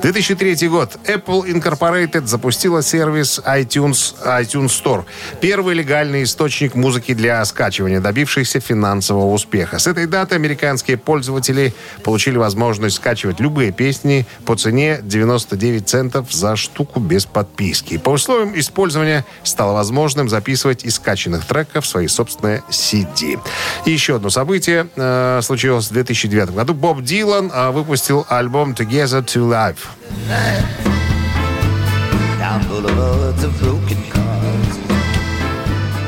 2003 0.00 0.68
год. 0.68 0.96
Apple 1.04 1.44
Incorporated 1.46 2.26
запустила 2.26 2.82
сервис 2.82 3.42
iTunes, 3.44 4.14
iTunes 4.24 4.68
Store. 4.68 5.04
Первый 5.42 5.74
легальный 5.74 6.22
источник 6.22 6.74
музыки 6.74 7.12
для 7.12 7.44
скачивания, 7.44 8.00
добившийся 8.00 8.60
финансового 8.60 9.30
успеха. 9.30 9.78
С 9.78 9.86
этой 9.86 10.06
даты 10.06 10.36
американские 10.36 10.96
пользователи 10.96 11.74
получили 12.02 12.38
возможность 12.38 12.96
скачивать 12.96 13.40
любые 13.40 13.70
песни 13.70 14.26
по 14.46 14.53
цене 14.56 15.00
99 15.02 15.88
центов 15.88 16.32
за 16.32 16.56
штуку 16.56 17.00
без 17.00 17.26
подписки. 17.26 17.98
По 17.98 18.10
условиям 18.10 18.58
использования 18.58 19.24
стало 19.42 19.74
возможным 19.74 20.28
записывать 20.28 20.84
из 20.84 20.96
скачанных 20.96 21.44
треков 21.44 21.86
свои 21.86 22.08
собственные 22.08 22.62
CD. 22.70 23.38
И 23.84 23.90
еще 23.90 24.16
одно 24.16 24.30
событие 24.30 24.88
э, 24.96 25.40
случилось 25.42 25.88
в 25.88 25.92
2009 25.92 26.50
году. 26.54 26.74
Боб 26.74 27.02
Дилан 27.02 27.50
э, 27.52 27.70
выпустил 27.70 28.26
альбом 28.28 28.72
Together 28.72 29.24
to 29.24 29.48
Life. 29.48 29.88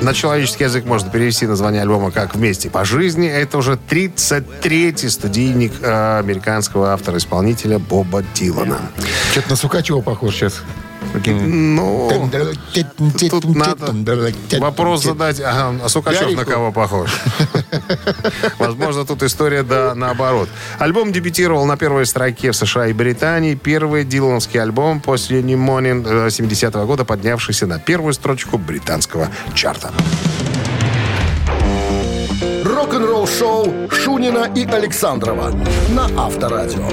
На 0.03 0.13
человеческий 0.13 0.65
язык 0.65 0.85
можно 0.85 1.11
перевести 1.11 1.47
название 1.47 1.83
альбома 1.83 2.11
как 2.11 2.35
«Вместе 2.35 2.69
по 2.69 2.85
жизни». 2.85 3.29
Это 3.29 3.59
уже 3.59 3.79
33-й 3.89 5.11
студийник 5.11 5.73
э, 5.81 6.19
американского 6.19 6.93
автора-исполнителя 6.93 7.79
Боба 7.79 8.23
Дилана. 8.35 8.81
Что-то 9.33 9.51
на 9.51 9.57
Сукачева 9.57 10.03
похож 10.03 10.35
сейчас. 10.35 10.63
Ну, 11.15 12.31
тут 13.31 13.45
надо 13.45 13.95
вопрос 14.59 15.05
задать. 15.05 15.41
Ага, 15.41 15.75
а 15.85 15.89
Сукачев 15.89 16.37
на 16.37 16.45
кого 16.45 16.73
похож? 16.73 17.11
Возможно, 18.59 19.05
тут 19.05 19.23
история 19.23 19.63
да 19.63 19.95
наоборот. 19.95 20.49
Альбом 20.79 21.13
дебютировал 21.13 21.67
на 21.67 21.77
первой 21.77 22.07
строке 22.07 22.51
в 22.51 22.57
США 22.57 22.89
и 22.89 22.93
Британии. 22.93 23.55
Первый 23.55 24.05
дилановский 24.05 24.61
альбом 24.61 25.01
после 25.01 25.43
Нимонин 25.43 26.03
70-го 26.05 26.87
года, 26.87 27.05
поднявшийся 27.05 27.67
на 27.67 27.79
первую 27.79 28.13
строчку 28.13 28.59
британского 28.59 29.29
чарта. 29.55 29.93
Рок-н-ролл-шоу 32.65 33.91
Шунина 33.91 34.51
и 34.55 34.65
Александрова 34.65 35.53
на 35.91 36.25
Авторадио. 36.25 36.89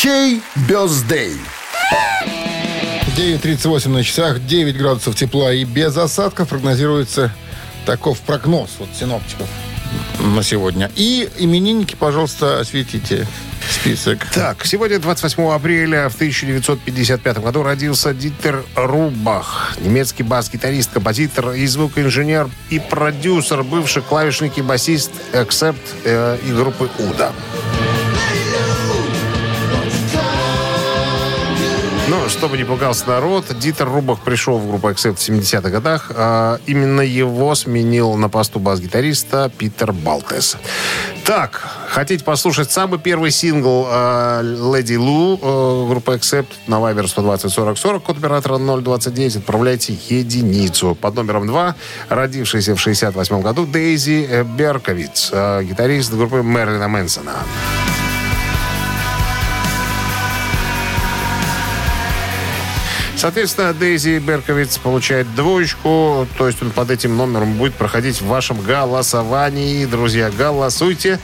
Чей 0.00 0.42
бездей? 0.68 1.36
9.38 3.16 3.88
на 3.88 4.04
часах, 4.04 4.46
9 4.46 4.76
градусов 4.78 5.16
тепла 5.16 5.52
и 5.52 5.64
без 5.64 5.96
осадков 5.96 6.50
прогнозируется 6.50 7.34
таков 7.84 8.20
прогноз 8.20 8.70
вот 8.78 8.90
синоптиков 8.96 9.48
на 10.20 10.44
сегодня. 10.44 10.88
И 10.94 11.28
именинники, 11.38 11.96
пожалуйста, 11.96 12.60
осветите 12.60 13.26
список. 13.68 14.24
Так, 14.32 14.64
сегодня, 14.64 15.00
28 15.00 15.50
апреля 15.50 16.08
в 16.08 16.14
1955 16.14 17.38
году, 17.38 17.64
родился 17.64 18.14
Дитер 18.14 18.64
Рубах. 18.76 19.74
Немецкий 19.80 20.22
бас-гитарист, 20.22 20.92
композитор 20.92 21.54
и 21.54 21.66
звукоинженер 21.66 22.48
и 22.70 22.78
продюсер, 22.78 23.64
бывший 23.64 24.02
клавишник 24.02 24.58
и 24.58 24.62
басист 24.62 25.10
Accept 25.32 25.74
э, 26.04 26.38
и 26.46 26.52
группы 26.52 26.88
Уда. 27.00 27.32
Ну, 32.10 32.26
чтобы 32.30 32.56
не 32.56 32.64
пугался 32.64 33.06
народ, 33.06 33.44
Дитер 33.58 33.86
Рубах 33.86 34.20
пришел 34.20 34.56
в 34.56 34.66
группу 34.66 34.88
Accept 34.88 35.16
в 35.16 35.18
70-х 35.18 35.68
годах. 35.68 36.10
А 36.14 36.58
именно 36.64 37.02
его 37.02 37.54
сменил 37.54 38.14
на 38.14 38.30
посту 38.30 38.58
бас-гитариста 38.60 39.50
Питер 39.58 39.92
Балтес. 39.92 40.56
Так, 41.24 41.60
хотите 41.90 42.24
послушать 42.24 42.70
самый 42.70 42.98
первый 42.98 43.30
сингл 43.30 43.86
э, 43.90 44.40
Lady 44.42 44.98
Лу 44.98 45.38
э, 45.42 45.88
группы 45.90 46.14
Accept 46.14 46.48
на 46.66 46.76
Viber 46.76 47.06
120 47.06 47.52
40 47.52 47.76
40, 47.76 48.02
код 48.02 48.16
оператора 48.16 48.56
029, 48.56 49.36
отправляйте 49.36 49.94
единицу. 50.08 50.94
Под 50.94 51.14
номером 51.14 51.46
2, 51.46 51.74
родившийся 52.08 52.74
в 52.74 52.80
68 52.80 53.42
году, 53.42 53.66
Дейзи 53.66 54.26
э, 54.30 54.44
Берковиц, 54.44 55.28
э, 55.30 55.62
гитарист 55.64 56.14
группы 56.14 56.42
Мерлина 56.42 56.88
Мэнсона. 56.88 57.34
Соответственно, 63.18 63.74
Дейзи 63.74 64.18
Берковиц 64.20 64.78
получает 64.78 65.34
двоечку, 65.34 66.28
то 66.38 66.46
есть 66.46 66.62
он 66.62 66.70
под 66.70 66.92
этим 66.92 67.16
номером 67.16 67.54
будет 67.54 67.74
проходить 67.74 68.20
в 68.20 68.26
вашем 68.26 68.60
голосовании. 68.60 69.84
Друзья, 69.86 70.30
голосуйте, 70.30 71.18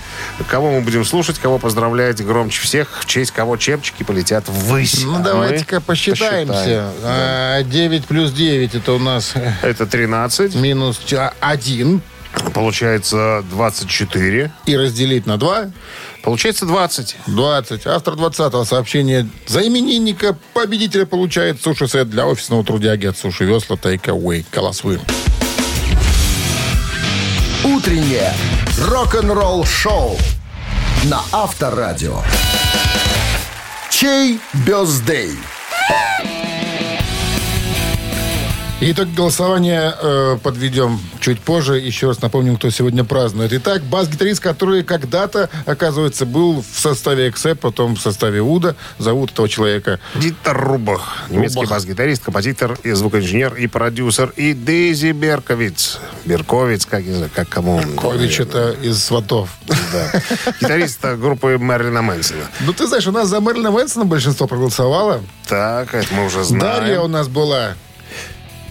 кого 0.48 0.72
мы 0.72 0.80
будем 0.80 1.04
слушать, 1.04 1.38
кого 1.38 1.58
поздравлять 1.60 2.20
громче 2.24 2.62
всех, 2.62 2.98
в 3.00 3.06
честь 3.06 3.30
кого 3.30 3.56
чепчики 3.56 4.02
полетят 4.02 4.42
ввысь. 4.48 5.04
Ну, 5.04 5.16
А 5.16 5.18
давайте-ка 5.20 5.80
посчитаемся. 5.80 6.52
посчитаем. 6.52 6.90
А, 7.04 7.62
9 7.62 8.06
плюс 8.06 8.32
9 8.32 8.74
это 8.74 8.92
у 8.92 8.98
нас 8.98 9.34
Это 9.62 9.86
13, 9.86 10.56
минус 10.56 11.00
1 11.40 12.02
получается 12.54 13.44
24, 13.50 14.52
и 14.66 14.76
разделить 14.76 15.26
на 15.26 15.36
2 15.36 15.70
получается 16.22 16.66
20. 16.66 17.16
20. 17.26 17.86
Автор 17.86 18.14
20-го 18.14 18.64
сообщения 18.64 19.28
за 19.46 19.66
именинника 19.66 20.36
победителя 20.54 21.06
получает 21.06 21.60
суши-сет 21.60 22.08
для 22.10 22.26
офисного 22.26 22.64
трудяги 22.64 23.06
от 23.06 23.16
Суши 23.16 23.44
Весла 23.44 23.76
Take 23.76 24.04
Away. 24.04 24.44
Голосуем. 24.52 25.00
Утреннее 27.64 28.32
рок-н-ролл-шоу 28.78 30.18
на 31.04 31.20
Авторадио. 31.32 32.22
Чей 33.90 34.40
бездей? 34.66 35.32
Итог 38.86 39.14
голосования 39.14 39.94
э, 39.98 40.36
подведем 40.42 41.00
чуть 41.18 41.40
позже. 41.40 41.78
Еще 41.78 42.08
раз 42.08 42.20
напомним, 42.20 42.56
кто 42.56 42.68
сегодня 42.68 43.02
празднует. 43.02 43.50
Итак, 43.54 43.82
бас-гитарист, 43.82 44.42
который 44.42 44.84
когда-то, 44.84 45.48
оказывается, 45.64 46.26
был 46.26 46.62
в 46.62 46.78
составе 46.78 47.30
Эксе, 47.30 47.54
потом 47.54 47.96
в 47.96 48.00
составе 48.00 48.42
Уда. 48.42 48.76
Зовут 48.98 49.32
этого 49.32 49.48
человека. 49.48 50.00
Дитер 50.16 50.58
Рубах, 50.58 51.24
немецкий 51.30 51.64
бас-гитарист, 51.64 52.24
композитор 52.24 52.78
и 52.82 52.92
звукоинженер 52.92 53.54
и 53.54 53.66
продюсер. 53.68 54.34
И 54.36 54.52
Дейзи 54.52 55.12
Берковиц. 55.12 55.98
Берковиц, 56.26 56.84
как, 56.84 57.06
не 57.06 57.14
знаю, 57.14 57.30
как 57.34 57.48
кому. 57.48 57.76
он, 57.76 57.96
Кович 57.96 58.38
наверное. 58.40 58.72
это 58.72 58.86
из 58.86 59.02
сватов. 59.02 59.48
Да. 59.66 60.20
Гитарист 60.60 61.02
э, 61.04 61.16
группы 61.16 61.56
Мерлина 61.58 62.02
Мэнсона. 62.02 62.44
Ну, 62.60 62.74
ты 62.74 62.86
знаешь, 62.86 63.06
у 63.06 63.12
нас 63.12 63.28
за 63.28 63.40
Мэрилина 63.40 63.70
Мэнсона 63.70 64.04
большинство 64.04 64.46
проголосовало. 64.46 65.22
Так, 65.48 65.94
это 65.94 66.12
мы 66.12 66.26
уже 66.26 66.44
знаем. 66.44 66.64
Дарья 66.64 67.00
у 67.00 67.08
нас 67.08 67.28
была. 67.28 67.76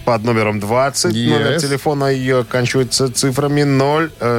Под 0.05 0.23
номером 0.23 0.59
20. 0.59 1.15
Yes. 1.15 1.29
Номер 1.29 1.59
телефона 1.59 2.05
ее 2.05 2.39
оканчивается 2.39 3.11
цифрами 3.11 3.63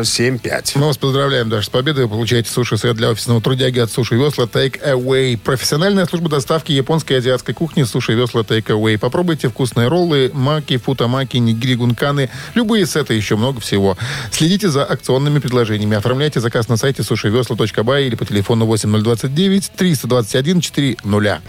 075. 0.02 0.76
Мы 0.76 0.86
вас 0.86 0.98
поздравляем, 0.98 1.48
Даша, 1.48 1.66
с 1.66 1.68
победой. 1.70 2.04
Вы 2.04 2.10
получаете 2.10 2.50
суши-сет 2.50 2.96
для 2.96 3.10
офисного 3.10 3.40
трудяги 3.40 3.78
от 3.78 3.90
Суши 3.90 4.16
Весла 4.16 4.44
Take 4.44 4.82
Away. 4.84 5.38
Профессиональная 5.38 6.04
служба 6.06 6.28
доставки 6.28 6.72
японской 6.72 7.14
и 7.14 7.16
азиатской 7.16 7.54
кухни 7.54 7.84
Суши 7.84 8.12
Весла 8.12 8.42
Take 8.42 8.66
Away. 8.66 8.98
Попробуйте 8.98 9.48
вкусные 9.48 9.88
роллы, 9.88 10.30
маки, 10.34 10.76
футамаки, 10.76 11.38
нигири, 11.38 11.76
гунканы. 11.76 12.28
Любые 12.54 12.86
сеты, 12.86 13.14
еще 13.14 13.36
много 13.36 13.60
всего. 13.60 13.96
Следите 14.30 14.68
за 14.68 14.84
акционными 14.84 15.38
предложениями. 15.38 15.96
Оформляйте 15.96 16.40
заказ 16.40 16.68
на 16.68 16.76
сайте 16.76 17.02
сушивесла.бай 17.02 18.06
или 18.06 18.14
по 18.16 18.26
телефону 18.26 18.66
8029 18.66 19.72
321 19.76 20.60
400. 20.60 21.42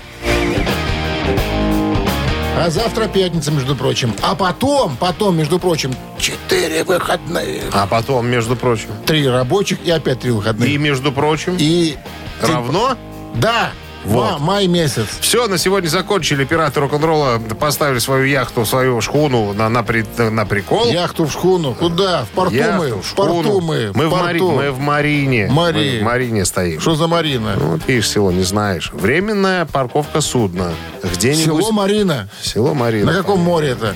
А 2.58 2.70
завтра 2.70 3.08
пятница, 3.08 3.52
между 3.52 3.76
прочим. 3.76 4.14
А 4.22 4.34
потом, 4.34 4.96
потом, 4.98 5.38
между 5.38 5.60
прочим, 5.60 5.94
четыре 6.18 6.84
выходные. 6.84 7.64
А 7.74 7.86
потом, 7.86 8.28
между 8.28 8.56
прочим. 8.56 8.90
Три 9.06 9.28
рабочих 9.28 9.80
и 9.84 9.92
опять 9.92 10.22
три 10.22 10.32
выходных. 10.32 10.70
И, 10.70 10.78
между 10.78 11.12
прочим, 11.12 11.58
И... 11.60 11.98
равно... 12.42 12.98
Да, 13.36 13.72
Вот. 14.06 14.32
ма- 14.32 14.38
май 14.38 14.68
месяц. 14.68 15.08
Все, 15.20 15.48
на 15.48 15.58
сегодня 15.58 15.88
закончили. 15.88 16.46
Пираты 16.46 16.80
рок-н-ролла 16.80 17.40
поставили 17.60 18.00
свою 18.00 18.26
яхту, 18.26 18.66
свою 18.66 19.02
шхуну 19.02 19.54
на, 19.54 19.70
на, 19.70 19.84
при- 19.84 20.06
на 20.30 20.46
прикол. 20.46 20.86
Яхту 20.92 21.26
в 21.26 21.32
шхуну. 21.32 21.74
Куда? 21.74 22.26
В 22.26 22.30
порту 22.30 22.56
Яхту, 22.56 22.78
мы. 22.78 23.02
В 23.02 23.08
шхуну. 23.08 23.44
порту 23.44 23.62
мы. 23.62 23.92
Мы 23.94 24.08
в, 24.08 24.12
Мари- 24.12 24.40
порту. 24.40 24.52
мы 24.56 24.72
в 24.72 24.80
Марине. 24.80 25.48
Мари. 25.48 25.94
Мы 25.96 26.00
в 26.00 26.04
Марине 26.04 26.46
стоим. 26.46 26.80
Что 26.80 26.96
за 26.96 27.08
Марина? 27.08 27.56
Ну, 27.58 27.66
Вот 27.72 27.82
видишь, 27.88 28.10
село 28.10 28.32
не 28.32 28.44
знаешь. 28.44 28.92
Временная 28.94 29.66
парковка 29.66 30.22
судна. 30.22 30.72
Где-нибудь... 31.04 31.44
Село 31.64 31.72
Марина. 31.72 32.30
Село 32.42 32.74
Марина. 32.74 33.12
На 33.12 33.18
каком 33.18 33.40
море 33.40 33.70
это? 33.70 33.94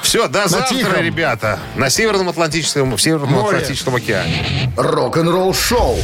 Все, 0.00 0.28
до 0.28 0.46
завтра, 0.48 0.76
Тихом. 0.76 1.00
ребята. 1.02 1.58
На 1.76 1.90
Северном 1.90 2.28
Атлантическом, 2.28 2.94
в 2.96 3.02
Северном 3.02 3.30
Море. 3.30 3.56
Атлантическом 3.56 3.96
океане. 3.96 4.72
Рок-н-ролл-шоу 4.76 5.96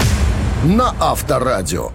на 0.64 0.95
Авторадио. 1.01 1.93